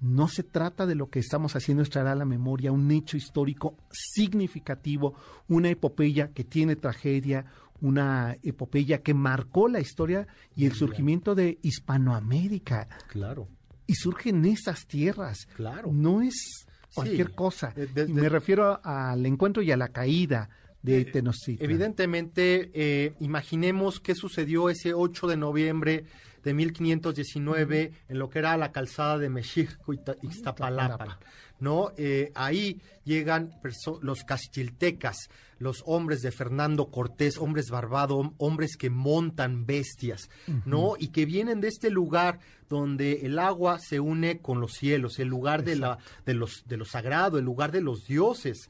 No 0.00 0.26
se 0.26 0.42
trata 0.42 0.84
de 0.86 0.96
lo 0.96 1.10
que 1.10 1.20
estamos 1.20 1.54
haciendo, 1.54 1.84
es 1.84 1.90
traer 1.90 2.08
a 2.08 2.16
la 2.16 2.24
memoria 2.24 2.72
un 2.72 2.90
hecho 2.90 3.16
histórico 3.16 3.76
significativo, 3.92 5.14
una 5.46 5.70
epopeya 5.70 6.32
que 6.32 6.42
tiene 6.42 6.74
tragedia, 6.74 7.46
una 7.82 8.38
epopeya 8.42 9.02
que 9.02 9.12
marcó 9.12 9.68
la 9.68 9.80
historia 9.80 10.26
y 10.56 10.66
el 10.66 10.72
surgimiento 10.72 11.34
de 11.34 11.58
Hispanoamérica. 11.62 12.88
Claro. 13.08 13.48
Y 13.86 13.94
surge 13.94 14.30
en 14.30 14.44
esas 14.44 14.86
tierras. 14.86 15.46
Claro. 15.56 15.90
No 15.92 16.22
es 16.22 16.66
cualquier 16.94 17.34
cosa. 17.34 17.74
Me 18.08 18.28
refiero 18.28 18.80
al 18.82 19.26
encuentro 19.26 19.62
y 19.62 19.72
a 19.72 19.76
la 19.76 19.88
caída 19.88 20.48
de 20.82 21.00
eh, 21.00 21.04
Tenochtitlan. 21.06 21.68
Evidentemente, 21.68 22.70
eh, 22.72 23.14
imaginemos 23.20 24.00
qué 24.00 24.14
sucedió 24.14 24.70
ese 24.70 24.94
8 24.94 25.26
de 25.26 25.36
noviembre 25.36 26.04
de 26.42 26.54
1519 26.54 27.92
en 28.08 28.18
lo 28.18 28.30
que 28.30 28.38
era 28.38 28.56
la 28.56 28.72
calzada 28.72 29.18
de 29.18 29.28
Mexico 29.28 29.92
y 29.92 30.00
Ixtapalapan. 30.26 31.16
¿no? 31.62 31.92
Eh, 31.96 32.32
ahí 32.34 32.80
llegan 33.04 33.52
los 34.00 34.24
castiltecas, 34.24 35.30
los 35.58 35.84
hombres 35.86 36.20
de 36.20 36.32
Fernando 36.32 36.86
Cortés, 36.86 37.38
hombres 37.38 37.70
barbados, 37.70 38.30
hombres 38.38 38.76
que 38.76 38.90
montan 38.90 39.64
bestias, 39.64 40.28
¿no? 40.66 40.94
Y 40.98 41.08
que 41.08 41.24
vienen 41.24 41.60
de 41.60 41.68
este 41.68 41.88
lugar 41.88 42.40
donde 42.68 43.20
el 43.22 43.38
agua 43.38 43.78
se 43.78 44.00
une 44.00 44.40
con 44.40 44.60
los 44.60 44.72
cielos, 44.72 45.20
el 45.20 45.28
lugar 45.28 45.62
de, 45.62 45.76
la, 45.76 45.98
de, 46.26 46.34
los, 46.34 46.64
de 46.66 46.78
lo 46.78 46.84
sagrado, 46.84 47.38
el 47.38 47.44
lugar 47.44 47.70
de 47.70 47.80
los 47.80 48.06
dioses. 48.06 48.68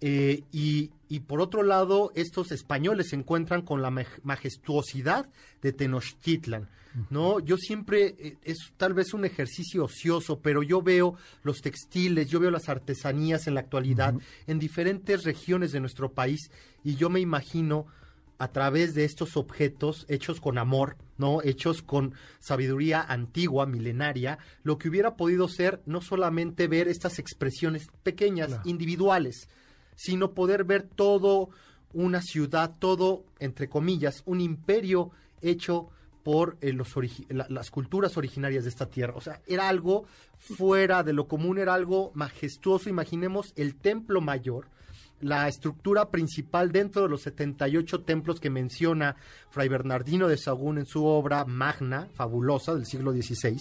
Eh, 0.00 0.44
y, 0.52 0.92
y, 1.08 1.20
por 1.20 1.40
otro 1.40 1.62
lado, 1.62 2.12
estos 2.14 2.52
españoles 2.52 3.08
se 3.10 3.16
encuentran 3.16 3.62
con 3.62 3.82
la 3.82 3.90
majestuosidad 4.22 5.28
de 5.62 5.72
Tenochtitlan. 5.72 6.68
¿no? 7.10 7.38
Yo 7.40 7.56
siempre, 7.56 8.16
eh, 8.18 8.36
es 8.42 8.72
tal 8.76 8.94
vez 8.94 9.14
un 9.14 9.24
ejercicio 9.24 9.84
ocioso, 9.84 10.40
pero 10.40 10.62
yo 10.62 10.82
veo 10.82 11.14
los 11.42 11.60
textiles, 11.60 12.28
yo 12.28 12.40
veo 12.40 12.50
las 12.50 12.68
artesanías 12.68 13.46
en 13.46 13.54
la 13.54 13.60
actualidad 13.60 14.14
en 14.46 14.58
diferentes 14.58 15.24
regiones 15.24 15.72
de 15.72 15.80
nuestro 15.80 16.12
país 16.12 16.50
y 16.84 16.96
yo 16.96 17.08
me 17.10 17.20
imagino 17.20 17.86
a 18.38 18.48
través 18.48 18.94
de 18.94 19.04
estos 19.04 19.36
objetos 19.36 20.06
hechos 20.08 20.40
con 20.40 20.58
amor, 20.58 20.96
¿no? 21.16 21.42
Hechos 21.42 21.82
con 21.82 22.14
sabiduría 22.38 23.02
antigua, 23.02 23.66
milenaria, 23.66 24.38
lo 24.62 24.78
que 24.78 24.88
hubiera 24.88 25.16
podido 25.16 25.48
ser 25.48 25.82
no 25.86 26.00
solamente 26.00 26.68
ver 26.68 26.86
estas 26.86 27.18
expresiones 27.18 27.88
pequeñas, 28.04 28.60
individuales, 28.64 29.48
sino 29.98 30.32
poder 30.32 30.62
ver 30.62 30.84
todo 30.84 31.50
una 31.92 32.22
ciudad, 32.22 32.76
todo, 32.78 33.24
entre 33.40 33.68
comillas, 33.68 34.22
un 34.26 34.40
imperio 34.40 35.10
hecho 35.42 35.88
por 36.22 36.56
eh, 36.60 36.72
los 36.72 36.94
las 37.28 37.70
culturas 37.70 38.16
originarias 38.16 38.62
de 38.62 38.70
esta 38.70 38.86
tierra. 38.86 39.14
O 39.16 39.20
sea, 39.20 39.42
era 39.46 39.68
algo 39.68 40.06
fuera 40.38 41.02
de 41.02 41.12
lo 41.12 41.26
común, 41.26 41.58
era 41.58 41.74
algo 41.74 42.12
majestuoso. 42.14 42.88
Imaginemos 42.88 43.52
el 43.56 43.74
templo 43.74 44.20
mayor, 44.20 44.68
la 45.20 45.48
estructura 45.48 46.10
principal 46.10 46.70
dentro 46.70 47.02
de 47.02 47.08
los 47.08 47.22
78 47.22 48.02
templos 48.02 48.38
que 48.38 48.50
menciona 48.50 49.16
Fray 49.50 49.68
Bernardino 49.68 50.28
de 50.28 50.36
Sagún 50.36 50.78
en 50.78 50.86
su 50.86 51.04
obra 51.04 51.44
Magna, 51.44 52.08
fabulosa, 52.14 52.72
del 52.74 52.86
siglo 52.86 53.12
XVI. 53.12 53.56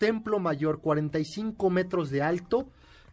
Templo 0.00 0.40
mayor, 0.40 0.80
45 0.80 1.70
metros 1.70 2.10
de 2.10 2.22
alto, 2.22 2.66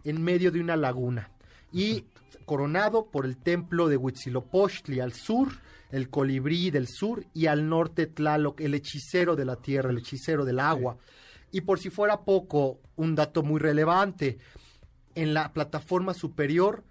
en 0.04 0.24
medio 0.24 0.50
de 0.52 0.60
una 0.60 0.76
laguna. 0.76 1.30
Y 1.72 2.06
coronado 2.46 3.08
por 3.12 3.26
el 3.26 3.38
templo 3.38 3.88
de 3.88 3.98
Huitzilopochtli 3.98 5.00
al 5.00 5.14
sur, 5.14 5.50
el 5.92 6.10
colibrí 6.10 6.72
del 6.72 6.88
sur 6.88 7.26
y 7.34 7.46
al 7.48 7.70
norte 7.70 8.08
Tlaloc, 8.08 8.60
el 8.62 8.74
hechicero 8.74 9.36
de 9.36 9.46
la 9.46 9.58
tierra, 9.58 9.92
el 9.92 10.00
hechicero 10.00 10.46
del 10.46 10.60
agua. 10.60 10.98
Y 11.52 11.62
por 11.62 11.80
si 11.80 11.90
fuera 11.90 12.22
poco, 12.22 12.80
un 12.96 13.14
dato 13.16 13.44
muy 13.44 13.60
relevante, 13.60 14.40
en 15.16 15.34
la 15.34 15.54
plataforma 15.54 16.14
superior, 16.14 16.84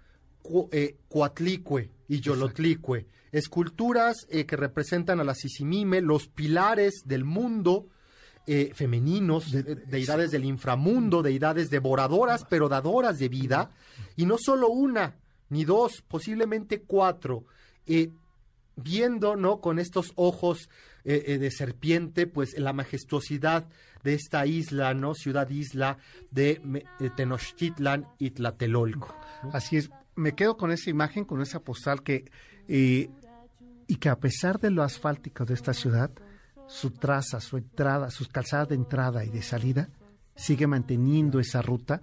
eh, 0.71 0.97
Cuatlicue 1.07 1.91
y 2.07 2.19
Yolotlicue, 2.19 3.07
esculturas 3.31 4.27
eh, 4.29 4.45
que 4.45 4.55
representan 4.55 5.19
a 5.19 5.23
la 5.23 5.35
Sisimime, 5.35 6.01
los 6.01 6.27
pilares 6.27 7.03
del 7.05 7.25
mundo, 7.25 7.87
eh, 8.45 8.71
femeninos, 8.73 9.51
deidades 9.87 10.31
del 10.31 10.45
inframundo, 10.45 11.21
deidades 11.21 11.69
devoradoras, 11.69 12.45
pero 12.49 12.67
dadoras 12.67 13.17
de 13.19 13.29
vida, 13.29 13.69
y 14.15 14.25
no 14.25 14.37
solo 14.37 14.67
una, 14.69 15.15
ni 15.53 15.63
dos, 15.63 16.03
posiblemente 16.07 16.81
cuatro 16.81 17.45
viendo, 18.75 19.35
¿no? 19.35 19.61
Con 19.61 19.79
estos 19.79 20.11
ojos 20.15 20.69
eh, 21.03 21.23
eh, 21.27 21.37
de 21.37 21.51
serpiente, 21.51 22.27
pues 22.27 22.57
la 22.57 22.73
majestuosidad 22.73 23.67
de 24.03 24.13
esta 24.13 24.45
isla, 24.45 24.93
¿no? 24.93 25.13
Ciudad 25.13 25.49
isla 25.49 25.97
de, 26.31 26.85
Tenochtitlan 27.15 28.07
y 28.19 28.31
Tlatelolco. 28.31 29.15
Así 29.51 29.77
es, 29.77 29.89
me 30.15 30.33
quedo 30.33 30.57
con 30.57 30.71
esa 30.71 30.89
imagen, 30.89 31.25
con 31.25 31.41
esa 31.41 31.59
postal 31.59 32.03
que, 32.03 32.25
eh, 32.67 33.09
y 33.87 33.95
que 33.97 34.09
a 34.09 34.19
pesar 34.19 34.59
de 34.59 34.71
lo 34.71 34.83
asfáltico 34.83 35.45
de 35.45 35.53
esta 35.53 35.73
ciudad, 35.73 36.11
su 36.67 36.91
traza, 36.91 37.39
su 37.39 37.57
entrada, 37.57 38.09
sus 38.09 38.27
calzadas 38.29 38.69
de 38.69 38.75
entrada 38.75 39.23
y 39.25 39.29
de 39.29 39.41
salida, 39.41 39.89
sigue 40.35 40.67
manteniendo 40.67 41.39
esa 41.39 41.61
ruta 41.61 42.01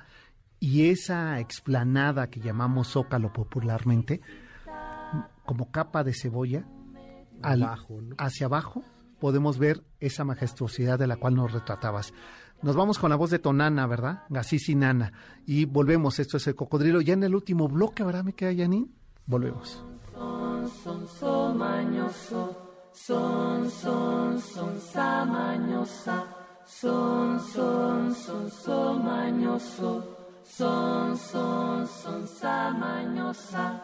y 0.61 0.91
esa 0.91 1.41
explanada 1.41 2.29
que 2.29 2.41
llamamos 2.41 2.89
Zócalo 2.89 3.33
popularmente, 3.33 4.21
como 5.45 5.71
capa 5.73 6.05
de 6.05 6.15
cebolla, 6.15 6.65
hacia 8.19 8.47
abajo 8.47 8.85
podemos 9.19 9.59
ver 9.59 9.83
esa 10.01 10.25
majestuosidad 10.25 10.99
de 10.99 11.07
la 11.07 11.17
cual 11.17 11.35
nos 11.35 11.53
retratabas. 11.53 12.13
Nos 12.63 12.77
vamos 12.77 12.99
con 12.99 13.09
la 13.09 13.17
voz 13.17 13.31
de 13.31 13.39
Tonana, 13.39 13.87
¿verdad? 13.87 14.25
Gasisi 14.29 14.75
Nana. 14.75 15.13
Y 15.47 15.65
volvemos, 15.65 16.19
esto 16.19 16.37
es 16.37 16.47
el 16.47 16.55
cocodrilo. 16.55 17.01
Ya 17.01 17.15
en 17.15 17.23
el 17.23 17.35
último 17.35 17.69
bloque, 17.69 18.05
¿verdad? 18.05 18.23
¿Me 18.23 18.35
queda 18.35 18.53
Yanin? 18.53 18.95
Volvemos. 19.25 19.83
Son, 20.13 20.69
son, 20.69 21.09
son, 21.09 21.57
mañoso. 21.59 22.91
Son, 22.93 23.71
son, 23.71 24.41
son. 24.41 24.79
Son, 26.67 27.41
son, 27.41 28.15
son, 28.15 28.51
son, 28.51 29.05
mañoso. 29.05 30.20
Son, 30.57 31.17
son, 31.17 31.87
son, 31.87 32.29
samañosa. 32.29 33.83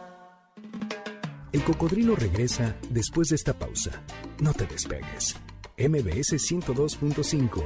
El 1.52 1.62
cocodrilo 1.62 2.16
regresa 2.16 2.76
después 2.90 3.28
de 3.28 3.36
esta 3.36 3.58
pausa. 3.58 4.02
No 4.40 4.52
te 4.52 4.66
despegues. 4.66 5.36
MBS 5.78 6.34
102.5. 6.34 7.62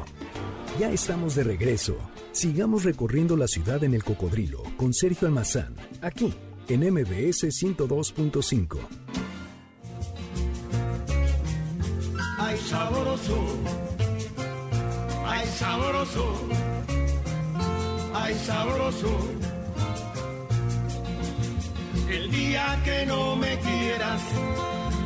Ya 0.78 0.90
estamos 0.90 1.34
de 1.34 1.44
regreso. 1.44 1.96
Sigamos 2.32 2.84
recorriendo 2.84 3.36
la 3.36 3.48
ciudad 3.48 3.82
en 3.84 3.94
el 3.94 4.04
cocodrilo 4.04 4.62
con 4.76 4.92
Sergio 4.92 5.28
Almazán, 5.28 5.74
aquí 6.00 6.32
en 6.68 6.80
MBS 6.92 7.44
102.5. 7.44 8.78
Ay 12.38 12.56
sabroso, 12.58 13.36
ay 15.26 15.46
sabroso, 15.48 16.48
sabroso 18.34 19.50
el 22.10 22.30
día 22.30 22.80
que 22.84 23.06
no 23.06 23.36
me 23.36 23.58
quieras, 23.58 24.22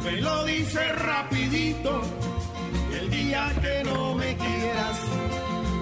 me 0.04 0.20
lo 0.22 0.44
dice 0.44 0.92
rapidito. 0.92 2.00
El 2.98 3.10
día 3.10 3.52
que 3.60 3.84
no 3.84 4.14
me 4.14 4.36
quieras, 4.36 5.00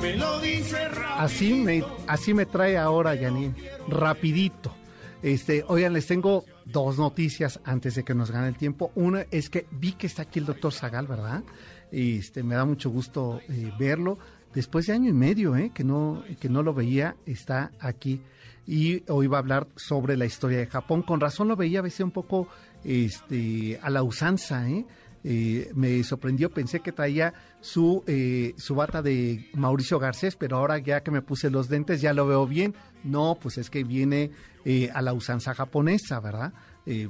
me 0.01 0.17
lo 0.17 0.41
dice 0.41 0.89
rapidito. 0.89 1.15
Así 1.19 1.55
me, 1.55 1.85
así 2.07 2.35
me 2.35 2.47
trae 2.47 2.77
ahora, 2.77 3.17
Janine, 3.17 3.55
rapidito. 3.89 4.75
Este, 5.23 5.65
oigan, 5.69 5.93
les 5.93 6.07
tengo 6.09 6.45
dos 6.65 6.99
noticias 6.99 7.61
antes 7.65 7.95
de 7.95 8.03
que 8.03 8.15
nos 8.15 8.33
gane 8.33 8.49
el 8.49 8.57
tiempo. 8.57 8.91
Una 8.97 9.27
es 9.31 9.49
que 9.49 9.67
vi 9.71 9.93
que 9.93 10.09
está 10.09 10.23
aquí 10.23 10.41
el 10.41 10.47
doctor 10.47 10.73
Zagal, 10.73 11.07
¿verdad? 11.07 11.45
Este, 11.93 12.43
me 12.43 12.57
da 12.57 12.65
mucho 12.65 12.91
gusto 12.91 13.41
eh, 13.49 13.73
verlo. 13.79 14.19
Después 14.55 14.87
de 14.87 14.93
año 14.93 15.11
y 15.11 15.15
medio, 15.15 15.57
¿eh? 15.57 15.71
que, 15.75 15.85
no, 15.85 16.23
que 16.41 16.49
no 16.49 16.63
lo 16.63 16.75
veía, 16.75 17.17
está 17.27 17.73
aquí 17.81 18.21
y 18.67 19.03
hoy 19.09 19.27
va 19.27 19.39
a 19.39 19.41
hablar 19.41 19.67
sobre 19.77 20.17
la 20.17 20.27
historia 20.27 20.59
de 20.59 20.67
Japón. 20.67 21.03
Con 21.03 21.21
razón 21.21 21.49
lo 21.49 21.57
veía 21.57 21.81
a 21.81 21.83
veces 21.83 22.01
un 22.01 22.11
poco 22.11 22.49
este, 22.85 23.79
a 23.83 23.91
la 23.91 24.03
usanza, 24.03 24.69
¿eh? 24.69 24.87
eh, 25.25 25.71
me 25.75 26.03
sorprendió, 26.03 26.51
pensé 26.51 26.81
que 26.81 26.91
traía 26.91 27.33
su, 27.61 28.03
eh, 28.07 28.55
su 28.57 28.75
bata 28.75 29.03
de 29.03 29.49
Mauricio 29.55 29.99
Garcés, 29.99 30.37
pero 30.37 30.57
ahora 30.57 30.79
ya 30.79 31.03
que 31.03 31.11
me 31.11 31.23
puse 31.23 31.51
los 31.51 31.69
dentes 31.69 32.01
ya 32.01 32.13
lo 32.13 32.27
veo 32.27 32.47
bien. 32.47 32.75
No, 33.05 33.39
pues 33.41 33.59
es 33.59 33.71
que 33.71 33.85
viene 33.85 34.31
eh, 34.65 34.91
a 34.95 35.03
la 35.03 35.13
usanza 35.13 35.55
japonesa, 35.55 36.21
¿verdad? 36.21 36.53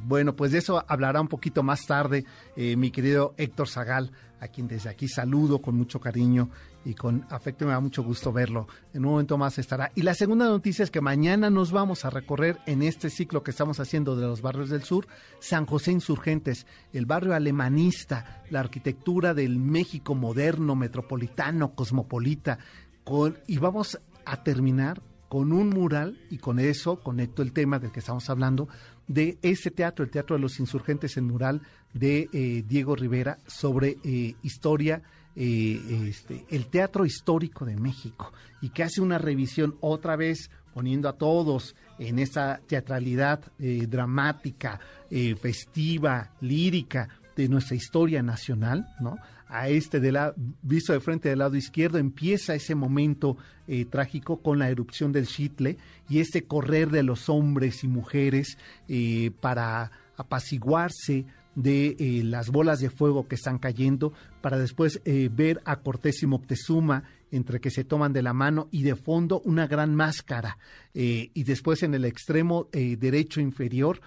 bueno, 0.04 0.36
pues 0.36 0.52
de 0.52 0.58
eso 0.58 0.84
hablará 0.86 1.18
un 1.22 1.28
poquito 1.28 1.62
más 1.62 1.86
tarde 1.86 2.26
mi 2.54 2.90
querido 2.90 3.32
Héctor 3.38 3.70
Zagal, 3.70 4.12
a 4.38 4.48
quien 4.48 4.68
desde 4.68 4.90
aquí 4.90 5.08
saludo 5.08 5.62
con 5.62 5.76
mucho 5.76 5.98
cariño 5.98 6.50
y 6.84 6.94
con 6.94 7.26
afecto 7.30 7.64
me 7.64 7.72
da 7.72 7.80
mucho 7.80 8.02
gusto 8.02 8.32
verlo. 8.32 8.66
En 8.92 9.04
un 9.04 9.12
momento 9.12 9.38
más 9.38 9.58
estará. 9.58 9.92
Y 9.94 10.02
la 10.02 10.14
segunda 10.14 10.46
noticia 10.46 10.82
es 10.82 10.90
que 10.90 11.00
mañana 11.00 11.50
nos 11.50 11.72
vamos 11.72 12.04
a 12.04 12.10
recorrer 12.10 12.58
en 12.66 12.82
este 12.82 13.10
ciclo 13.10 13.42
que 13.42 13.50
estamos 13.50 13.80
haciendo 13.80 14.16
de 14.16 14.26
los 14.26 14.42
barrios 14.42 14.70
del 14.70 14.82
sur, 14.82 15.06
San 15.40 15.66
José 15.66 15.92
Insurgentes, 15.92 16.66
el 16.92 17.06
barrio 17.06 17.34
alemanista, 17.34 18.42
la 18.50 18.60
arquitectura 18.60 19.34
del 19.34 19.58
México 19.58 20.14
moderno, 20.14 20.74
metropolitano, 20.74 21.74
cosmopolita. 21.74 22.58
Y 23.46 23.58
vamos 23.58 23.98
a 24.24 24.42
terminar 24.42 25.02
con 25.28 25.52
un 25.52 25.70
mural, 25.70 26.20
y 26.28 26.36
con 26.36 26.58
eso 26.58 27.00
conecto 27.00 27.40
el 27.40 27.52
tema 27.52 27.78
del 27.78 27.90
que 27.90 28.00
estamos 28.00 28.28
hablando, 28.28 28.68
de 29.08 29.38
ese 29.40 29.70
teatro, 29.70 30.04
el 30.04 30.10
Teatro 30.10 30.36
de 30.36 30.42
los 30.42 30.60
Insurgentes, 30.60 31.16
el 31.16 31.22
mural 31.22 31.62
de 31.94 32.28
eh, 32.32 32.62
Diego 32.66 32.94
Rivera 32.96 33.38
sobre 33.46 33.96
eh, 34.04 34.34
historia 34.42 35.02
eh, 35.34 36.08
este, 36.08 36.44
el 36.50 36.66
Teatro 36.66 37.06
Histórico 37.06 37.64
de 37.64 37.76
México 37.76 38.32
y 38.60 38.68
que 38.68 38.82
hace 38.82 39.00
una 39.00 39.16
revisión 39.16 39.76
otra 39.80 40.14
vez 40.14 40.50
poniendo 40.74 41.08
a 41.08 41.14
todos 41.14 41.74
en 41.98 42.18
esa 42.18 42.60
teatralidad 42.66 43.40
eh, 43.58 43.86
dramática, 43.88 44.78
eh, 45.10 45.34
festiva, 45.34 46.32
lírica 46.42 47.08
de 47.34 47.48
nuestra 47.48 47.76
historia 47.76 48.22
nacional, 48.22 48.86
¿no? 49.00 49.16
A 49.48 49.68
este 49.68 50.00
de 50.00 50.12
la, 50.12 50.34
visto 50.62 50.92
de 50.92 51.00
frente 51.00 51.30
del 51.30 51.38
lado 51.38 51.56
izquierdo 51.56 51.98
empieza 51.98 52.54
ese 52.54 52.74
momento 52.74 53.36
trágico 53.90 54.42
con 54.42 54.58
la 54.58 54.68
erupción 54.68 55.12
del 55.12 55.26
Chitle 55.26 55.78
y 56.08 56.20
este 56.20 56.44
correr 56.44 56.90
de 56.90 57.02
los 57.02 57.28
hombres 57.28 57.84
y 57.84 57.88
mujeres 57.88 58.58
para 59.40 59.90
apaciguarse, 60.16 61.26
de 61.54 61.96
eh, 61.98 62.22
las 62.24 62.50
bolas 62.50 62.80
de 62.80 62.90
fuego 62.90 63.28
que 63.28 63.34
están 63.34 63.58
cayendo 63.58 64.12
para 64.40 64.58
después 64.58 65.00
eh, 65.04 65.28
ver 65.32 65.60
a 65.64 65.80
Cortés 65.80 66.22
y 66.22 66.26
Moctezuma 66.26 67.04
entre 67.30 67.60
que 67.60 67.70
se 67.70 67.84
toman 67.84 68.12
de 68.12 68.22
la 68.22 68.32
mano 68.32 68.68
y 68.70 68.82
de 68.82 68.96
fondo 68.96 69.40
una 69.44 69.66
gran 69.66 69.94
máscara 69.94 70.58
eh, 70.94 71.30
y 71.34 71.44
después 71.44 71.82
en 71.82 71.94
el 71.94 72.04
extremo 72.04 72.68
derecho 72.72 73.40
inferior 73.40 74.00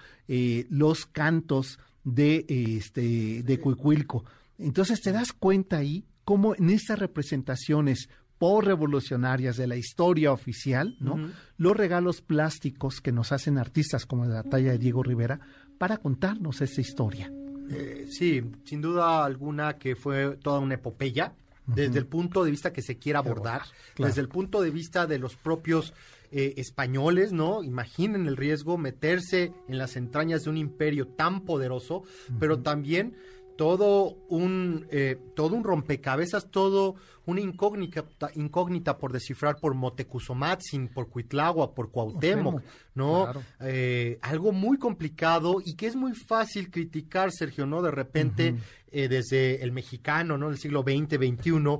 los 0.70 1.06
cantos 1.06 1.78
de 2.04 2.44
este 2.48 3.42
de 3.42 3.60
Cuicuilco. 3.60 4.24
Entonces 4.58 5.00
te 5.00 5.12
das 5.12 5.32
cuenta 5.32 5.78
ahí 5.78 6.04
cómo 6.24 6.54
en 6.54 6.70
estas 6.70 6.98
representaciones 6.98 8.08
por 8.38 8.66
revolucionarias 8.66 9.56
de 9.56 9.66
la 9.66 9.76
historia 9.76 10.32
oficial, 10.32 10.96
¿no? 11.00 11.30
Los 11.56 11.76
regalos 11.76 12.20
plásticos 12.20 13.00
que 13.00 13.12
nos 13.12 13.32
hacen 13.32 13.56
artistas 13.56 14.04
como 14.04 14.26
la 14.26 14.42
talla 14.42 14.72
de 14.72 14.78
Diego 14.78 15.02
Rivera 15.02 15.40
para 15.78 15.98
contarnos 15.98 16.60
esa 16.60 16.80
historia. 16.80 17.30
Eh, 17.70 18.06
sí, 18.10 18.42
sin 18.64 18.80
duda 18.80 19.24
alguna 19.24 19.76
que 19.78 19.96
fue 19.96 20.36
toda 20.36 20.60
una 20.60 20.74
epopeya, 20.74 21.34
desde 21.66 21.98
el 21.98 22.06
punto 22.06 22.44
de 22.44 22.52
vista 22.52 22.72
que 22.72 22.82
se 22.82 22.96
quiera 22.96 23.18
abordar, 23.18 23.62
desde 23.98 24.20
el 24.20 24.28
punto 24.28 24.62
de 24.62 24.70
vista 24.70 25.06
de 25.06 25.18
los 25.18 25.34
propios 25.34 25.92
eh, 26.30 26.54
españoles, 26.58 27.32
¿no? 27.32 27.64
Imaginen 27.64 28.26
el 28.26 28.36
riesgo 28.36 28.78
meterse 28.78 29.52
en 29.68 29.78
las 29.78 29.96
entrañas 29.96 30.44
de 30.44 30.50
un 30.50 30.56
imperio 30.56 31.08
tan 31.08 31.40
poderoso, 31.44 32.04
pero 32.38 32.60
también 32.60 33.16
todo 33.56 34.16
un, 34.28 34.86
eh, 34.90 35.18
todo 35.34 35.56
un 35.56 35.64
rompecabezas, 35.64 36.50
todo 36.50 36.96
una 37.24 37.40
incógnita, 37.40 38.04
incógnita 38.34 38.98
por 38.98 39.12
descifrar 39.12 39.56
por 39.56 39.74
Motecuzomatzin, 39.74 40.88
por 40.88 41.08
Cuitlagua, 41.08 41.74
por 41.74 41.90
Cuauhtémoc, 41.90 42.62
¿no? 42.94 43.28
Eh, 43.60 44.18
algo 44.22 44.52
muy 44.52 44.78
complicado 44.78 45.60
y 45.64 45.74
que 45.74 45.86
es 45.86 45.96
muy 45.96 46.14
fácil 46.14 46.70
criticar, 46.70 47.32
Sergio, 47.32 47.66
¿no? 47.66 47.82
De 47.82 47.90
repente, 47.90 48.54
eh, 48.92 49.08
desde 49.08 49.62
el 49.62 49.72
mexicano, 49.72 50.38
¿no? 50.38 50.48
Del 50.48 50.58
siglo 50.58 50.82
XX, 50.82 51.16
XXI, 51.16 51.78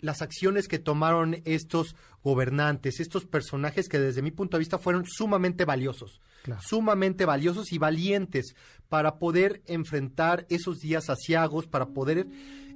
las 0.00 0.22
acciones 0.22 0.66
que 0.66 0.78
tomaron 0.78 1.40
estos 1.44 1.94
gobernantes, 2.24 3.00
estos 3.00 3.26
personajes 3.26 3.88
que 3.88 3.98
desde 3.98 4.22
mi 4.22 4.30
punto 4.30 4.56
de 4.56 4.60
vista 4.60 4.78
fueron 4.78 5.04
sumamente 5.06 5.64
valiosos, 5.64 6.20
sumamente 6.60 7.24
valiosos 7.24 7.72
y 7.72 7.78
valientes 7.78 8.54
para 8.88 9.18
poder 9.18 9.62
enfrentar 9.66 10.46
esos 10.50 10.80
días 10.80 11.08
asiagos, 11.08 11.66
para 11.66 11.86
poder 11.86 12.26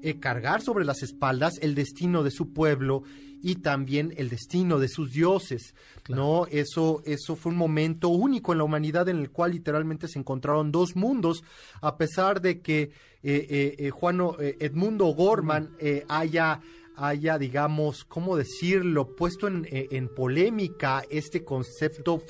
eh, 0.03 0.21
cargar 0.21 0.63
sobre 0.63 0.85
las 0.85 1.03
espaldas 1.03 1.55
el 1.61 1.75
destino 1.75 2.23
de 2.23 2.31
su 2.31 2.53
pueblo 2.53 3.03
y 3.43 3.57
también 3.57 4.15
el 4.17 4.31
destino 4.31 4.79
de 4.79 4.89
sus 4.89 5.13
dioses, 5.13 5.75
¿no? 6.09 6.47
Eso, 6.51 7.03
eso 7.05 7.37
fue 7.37 7.53
un 7.53 7.59
momento 7.59 8.09
único 8.09 8.53
en 8.53 8.59
la 8.59 8.65
humanidad 8.65 9.09
en 9.09 9.19
el 9.19 9.31
cual 9.31 9.53
literalmente 9.53 10.09
se 10.09 10.19
encontraron 10.19 10.73
dos 10.73 10.95
mundos, 10.95 11.43
a 11.83 11.97
pesar 11.99 12.41
de 12.41 12.61
que 12.61 12.91
eh, 13.23 13.77
eh, 13.79 13.91
Juan 13.91 14.21
Edmundo 14.39 15.07
Gorman 15.07 15.71
haya 16.09 16.61
haya, 16.97 17.39
digamos, 17.39 18.05
¿cómo 18.05 18.37
decirlo?, 18.37 19.17
puesto 19.17 19.49
en, 19.49 19.67
en 19.69 20.09
polémica 20.09 21.03
este 21.11 21.43
concepto 21.45 22.23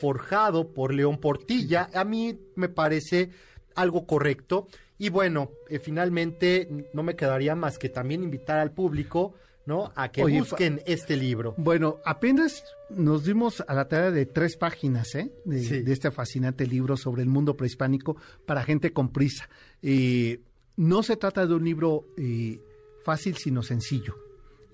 forjado 0.00 0.72
por 0.72 0.94
León 0.94 1.18
Portilla, 1.18 1.88
a 1.94 2.04
mí 2.04 2.38
me 2.56 2.68
parece 2.68 3.30
algo 3.74 4.06
correcto. 4.06 4.68
Y 4.98 5.08
bueno, 5.08 5.50
eh, 5.68 5.78
finalmente 5.78 6.68
no 6.92 7.02
me 7.02 7.16
quedaría 7.16 7.54
más 7.54 7.78
que 7.78 7.88
también 7.88 8.22
invitar 8.22 8.58
al 8.58 8.72
público, 8.72 9.34
¿no? 9.66 9.92
A 9.94 10.10
que 10.10 10.24
busquen 10.24 10.80
este 10.86 11.16
libro. 11.16 11.54
Bueno, 11.56 11.98
apenas 12.04 12.64
nos 12.90 13.24
dimos 13.24 13.62
a 13.66 13.74
la 13.74 13.88
tarea 13.88 14.10
de 14.10 14.26
tres 14.26 14.56
páginas, 14.56 15.14
¿eh? 15.14 15.32
De, 15.44 15.90
este 15.92 16.10
fascinante 16.10 16.66
libro 16.66 16.96
sobre 16.96 17.22
el 17.22 17.28
mundo 17.28 17.56
prehispánico 17.56 18.16
para 18.46 18.62
gente 18.62 18.92
con 18.92 19.10
prisa. 19.10 19.48
Eh, 19.82 20.40
no 20.76 21.02
se 21.02 21.16
trata 21.16 21.46
de 21.46 21.54
un 21.54 21.64
libro 21.64 22.06
eh, 22.16 22.60
fácil, 23.04 23.36
sino 23.36 23.62
sencillo. 23.62 24.16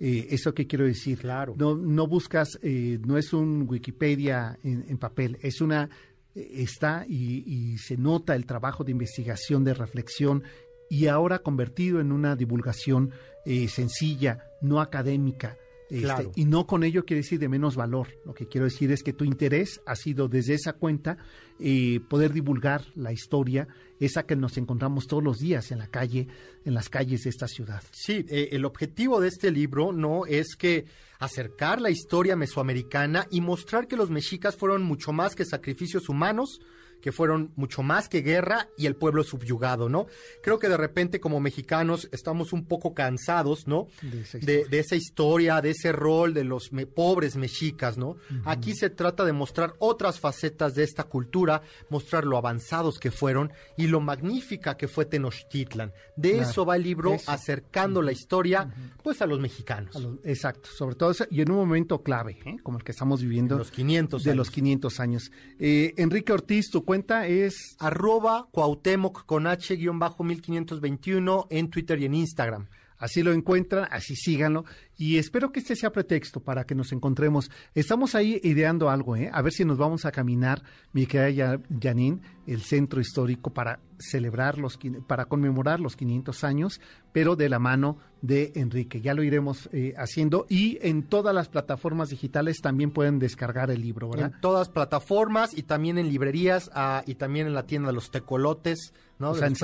¿Eso 0.00 0.54
qué 0.54 0.66
quiero 0.66 0.84
decir? 0.84 1.18
Claro. 1.18 1.54
No, 1.58 1.76
no 1.76 2.06
buscas, 2.06 2.58
no 2.62 3.18
es 3.18 3.32
un 3.32 3.66
Wikipedia 3.68 4.58
en, 4.62 4.98
papel, 4.98 5.38
es 5.42 5.60
una 5.60 5.90
está 6.34 7.04
y, 7.08 7.76
se 7.78 7.96
nota 7.96 8.36
el 8.36 8.46
trabajo 8.46 8.84
de 8.84 8.92
investigación, 8.92 9.64
de 9.64 9.74
reflexión 9.74 10.44
y 10.88 11.06
ahora 11.06 11.40
convertido 11.40 12.00
en 12.00 12.12
una 12.12 12.36
divulgación 12.36 13.12
eh, 13.44 13.68
sencilla, 13.68 14.44
no 14.60 14.80
académica. 14.80 15.56
Este, 15.90 16.30
y 16.36 16.44
no 16.44 16.66
con 16.66 16.84
ello 16.84 17.04
quiere 17.04 17.22
decir 17.22 17.38
de 17.38 17.48
menos 17.48 17.74
valor. 17.74 18.08
Lo 18.26 18.34
que 18.34 18.46
quiero 18.46 18.66
decir 18.66 18.92
es 18.92 19.02
que 19.02 19.12
tu 19.12 19.24
interés 19.24 19.80
ha 19.86 19.96
sido 19.96 20.28
desde 20.28 20.54
esa 20.54 20.74
cuenta 20.74 21.16
eh, 21.58 22.00
poder 22.08 22.32
divulgar 22.32 22.84
la 22.94 23.12
historia, 23.12 23.68
esa 23.98 24.24
que 24.24 24.36
nos 24.36 24.58
encontramos 24.58 25.06
todos 25.06 25.22
los 25.22 25.38
días 25.38 25.70
en 25.72 25.78
la 25.78 25.88
calle, 25.88 26.28
en 26.64 26.74
las 26.74 26.88
calles 26.88 27.24
de 27.24 27.30
esta 27.30 27.48
ciudad. 27.48 27.82
Sí, 27.92 28.24
eh, 28.28 28.50
el 28.52 28.64
objetivo 28.64 29.20
de 29.20 29.28
este 29.28 29.50
libro 29.50 29.92
no 29.92 30.26
es 30.26 30.56
que 30.56 30.84
acercar 31.18 31.80
la 31.80 31.90
historia 31.90 32.36
mesoamericana 32.36 33.26
y 33.30 33.40
mostrar 33.40 33.88
que 33.88 33.96
los 33.96 34.10
mexicas 34.10 34.56
fueron 34.56 34.82
mucho 34.82 35.12
más 35.12 35.34
que 35.34 35.44
sacrificios 35.44 36.08
humanos, 36.08 36.60
que 37.00 37.12
fueron 37.12 37.52
mucho 37.56 37.82
más 37.82 38.08
que 38.08 38.22
guerra 38.22 38.68
y 38.76 38.86
el 38.86 38.96
pueblo 38.96 39.24
subyugado, 39.24 39.88
¿no? 39.88 40.06
Creo 40.42 40.58
que 40.58 40.68
de 40.68 40.76
repente 40.76 41.20
como 41.20 41.40
mexicanos 41.40 42.08
estamos 42.12 42.52
un 42.52 42.64
poco 42.64 42.94
cansados, 42.94 43.66
¿no? 43.66 43.88
De 44.02 44.66
esa 44.78 44.96
historia, 44.96 45.60
de, 45.60 45.70
ese 45.70 45.92
rol 45.92 46.34
de 46.34 46.44
los 46.44 46.70
pobres 46.94 47.36
mexicas, 47.36 47.98
¿no? 47.98 48.16
Aquí 48.44 48.74
se 48.74 48.90
trata 48.90 49.24
de 49.24 49.32
mostrar 49.32 49.74
otras 49.78 50.20
facetas 50.20 50.74
de 50.74 50.84
esta 50.84 51.04
cultura, 51.04 51.62
mostrar 51.90 52.24
lo 52.24 52.36
avanzados 52.36 52.98
que 52.98 53.10
fueron 53.10 53.52
y 53.76 53.86
lo 53.86 54.00
magnífica 54.00 54.76
que 54.76 54.88
fue 54.88 55.04
Tenochtitlan. 55.04 55.92
De 56.16 56.38
eso 56.38 56.64
va 56.64 56.76
el 56.76 56.82
libro, 56.82 57.16
acercando 57.26 58.02
la 58.02 58.12
historia, 58.12 58.72
pues 59.02 59.22
a 59.22 59.26
los 59.26 59.40
mexicanos. 59.40 59.96
exacto, 60.24 60.68
sobre 60.70 60.94
todo 60.94 61.12
y 61.30 61.40
en 61.40 61.50
un 61.50 61.56
momento 61.56 62.02
clave, 62.02 62.38
¿eh? 62.44 62.56
como 62.62 62.78
el 62.78 62.84
que 62.84 62.92
estamos 62.92 63.22
viviendo. 63.22 63.54
De 63.54 63.60
los 63.60 63.70
500 63.70 64.24
De 64.24 64.34
los 64.34 64.50
500 64.50 65.00
años. 65.00 65.30
Eh, 65.58 65.94
Enrique 65.96 66.32
Ortiz, 66.32 66.70
tu 66.70 66.84
cuenta 66.88 67.26
es 67.26 67.76
arroba 67.80 68.48
Cuauhtémoc 68.50 69.26
con 69.26 69.46
H-1521 69.46 71.46
en 71.50 71.68
Twitter 71.68 72.00
y 72.00 72.06
en 72.06 72.14
Instagram. 72.14 72.68
Así 72.96 73.22
lo 73.22 73.32
encuentran, 73.32 73.86
así 73.90 74.16
síganlo. 74.16 74.64
Y 75.00 75.16
espero 75.18 75.52
que 75.52 75.60
este 75.60 75.76
sea 75.76 75.92
pretexto 75.92 76.40
para 76.40 76.64
que 76.64 76.74
nos 76.74 76.90
encontremos. 76.90 77.52
Estamos 77.72 78.16
ahí 78.16 78.40
ideando 78.42 78.90
algo, 78.90 79.14
¿eh? 79.14 79.30
A 79.32 79.40
ver 79.42 79.52
si 79.52 79.64
nos 79.64 79.78
vamos 79.78 80.04
a 80.04 80.10
caminar, 80.10 80.64
mi 80.92 81.06
querida 81.06 81.60
Janine, 81.80 82.20
el 82.48 82.62
centro 82.62 83.00
histórico 83.00 83.50
para 83.50 83.78
celebrar 83.98 84.58
los, 84.58 84.78
para 85.06 85.26
conmemorar 85.26 85.80
los 85.80 85.96
500 85.96 86.44
años, 86.44 86.80
pero 87.12 87.36
de 87.36 87.48
la 87.48 87.58
mano 87.58 87.98
de 88.22 88.52
Enrique. 88.56 89.00
Ya 89.00 89.14
lo 89.14 89.22
iremos 89.22 89.68
eh, 89.72 89.94
haciendo 89.96 90.46
y 90.48 90.78
en 90.82 91.02
todas 91.02 91.34
las 91.34 91.48
plataformas 91.48 92.08
digitales 92.08 92.60
también 92.60 92.90
pueden 92.90 93.18
descargar 93.18 93.70
el 93.70 93.80
libro, 93.80 94.08
¿verdad? 94.10 94.32
En 94.34 94.40
todas 94.40 94.68
plataformas 94.68 95.56
y 95.56 95.62
también 95.62 95.98
en 95.98 96.08
librerías 96.08 96.70
ah, 96.74 97.02
y 97.06 97.14
también 97.14 97.46
en 97.46 97.54
la 97.54 97.66
tienda 97.66 97.88
de 97.88 97.94
los 97.94 98.10
tecolotes, 98.10 98.92
¿no? 99.18 99.30
O 99.30 99.34
sea, 99.34 99.48
en 99.48 99.56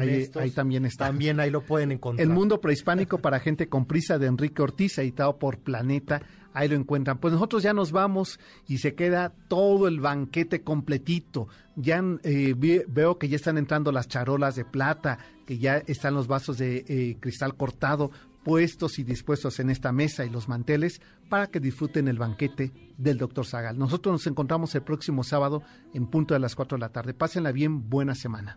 ahí, 0.00 0.30
ahí, 0.34 0.50
también 0.50 0.84
está. 0.84 1.06
También 1.06 1.40
ahí 1.40 1.50
lo 1.50 1.62
pueden 1.62 1.92
encontrar. 1.92 2.26
El 2.26 2.32
mundo 2.32 2.60
prehispánico 2.60 3.18
para 3.18 3.40
gente 3.40 3.68
con 3.68 3.86
prisa 3.86 4.18
de 4.18 4.26
Enrique 4.26 4.62
Ortiz, 4.66 4.98
editado 4.98 5.38
por 5.38 5.58
Planeta 5.58 6.22
ahí 6.56 6.68
lo 6.68 6.74
encuentran. 6.74 7.18
Pues 7.18 7.34
nosotros 7.34 7.62
ya 7.62 7.74
nos 7.74 7.92
vamos 7.92 8.40
y 8.66 8.78
se 8.78 8.94
queda 8.94 9.34
todo 9.46 9.88
el 9.88 10.00
banquete 10.00 10.62
completito. 10.62 11.48
Ya 11.76 12.02
eh, 12.22 12.54
veo 12.88 13.18
que 13.18 13.28
ya 13.28 13.36
están 13.36 13.58
entrando 13.58 13.92
las 13.92 14.08
charolas 14.08 14.56
de 14.56 14.64
plata, 14.64 15.18
que 15.44 15.58
ya 15.58 15.76
están 15.86 16.14
los 16.14 16.28
vasos 16.28 16.56
de 16.56 16.84
eh, 16.88 17.18
cristal 17.20 17.56
cortado 17.56 18.10
puestos 18.42 18.98
y 19.00 19.04
dispuestos 19.04 19.58
en 19.58 19.70
esta 19.70 19.90
mesa 19.90 20.24
y 20.24 20.30
los 20.30 20.48
manteles 20.48 21.02
para 21.28 21.48
que 21.48 21.58
disfruten 21.58 22.06
el 22.06 22.16
banquete 22.16 22.72
del 22.96 23.18
doctor 23.18 23.44
Zagal. 23.44 23.76
Nosotros 23.76 24.12
nos 24.12 24.26
encontramos 24.28 24.72
el 24.76 24.82
próximo 24.82 25.24
sábado 25.24 25.64
en 25.92 26.06
punto 26.06 26.32
de 26.32 26.38
las 26.40 26.54
4 26.54 26.78
de 26.78 26.80
la 26.80 26.90
tarde. 26.90 27.12
Pásenla 27.12 27.50
bien, 27.50 27.90
buena 27.90 28.14
semana. 28.14 28.56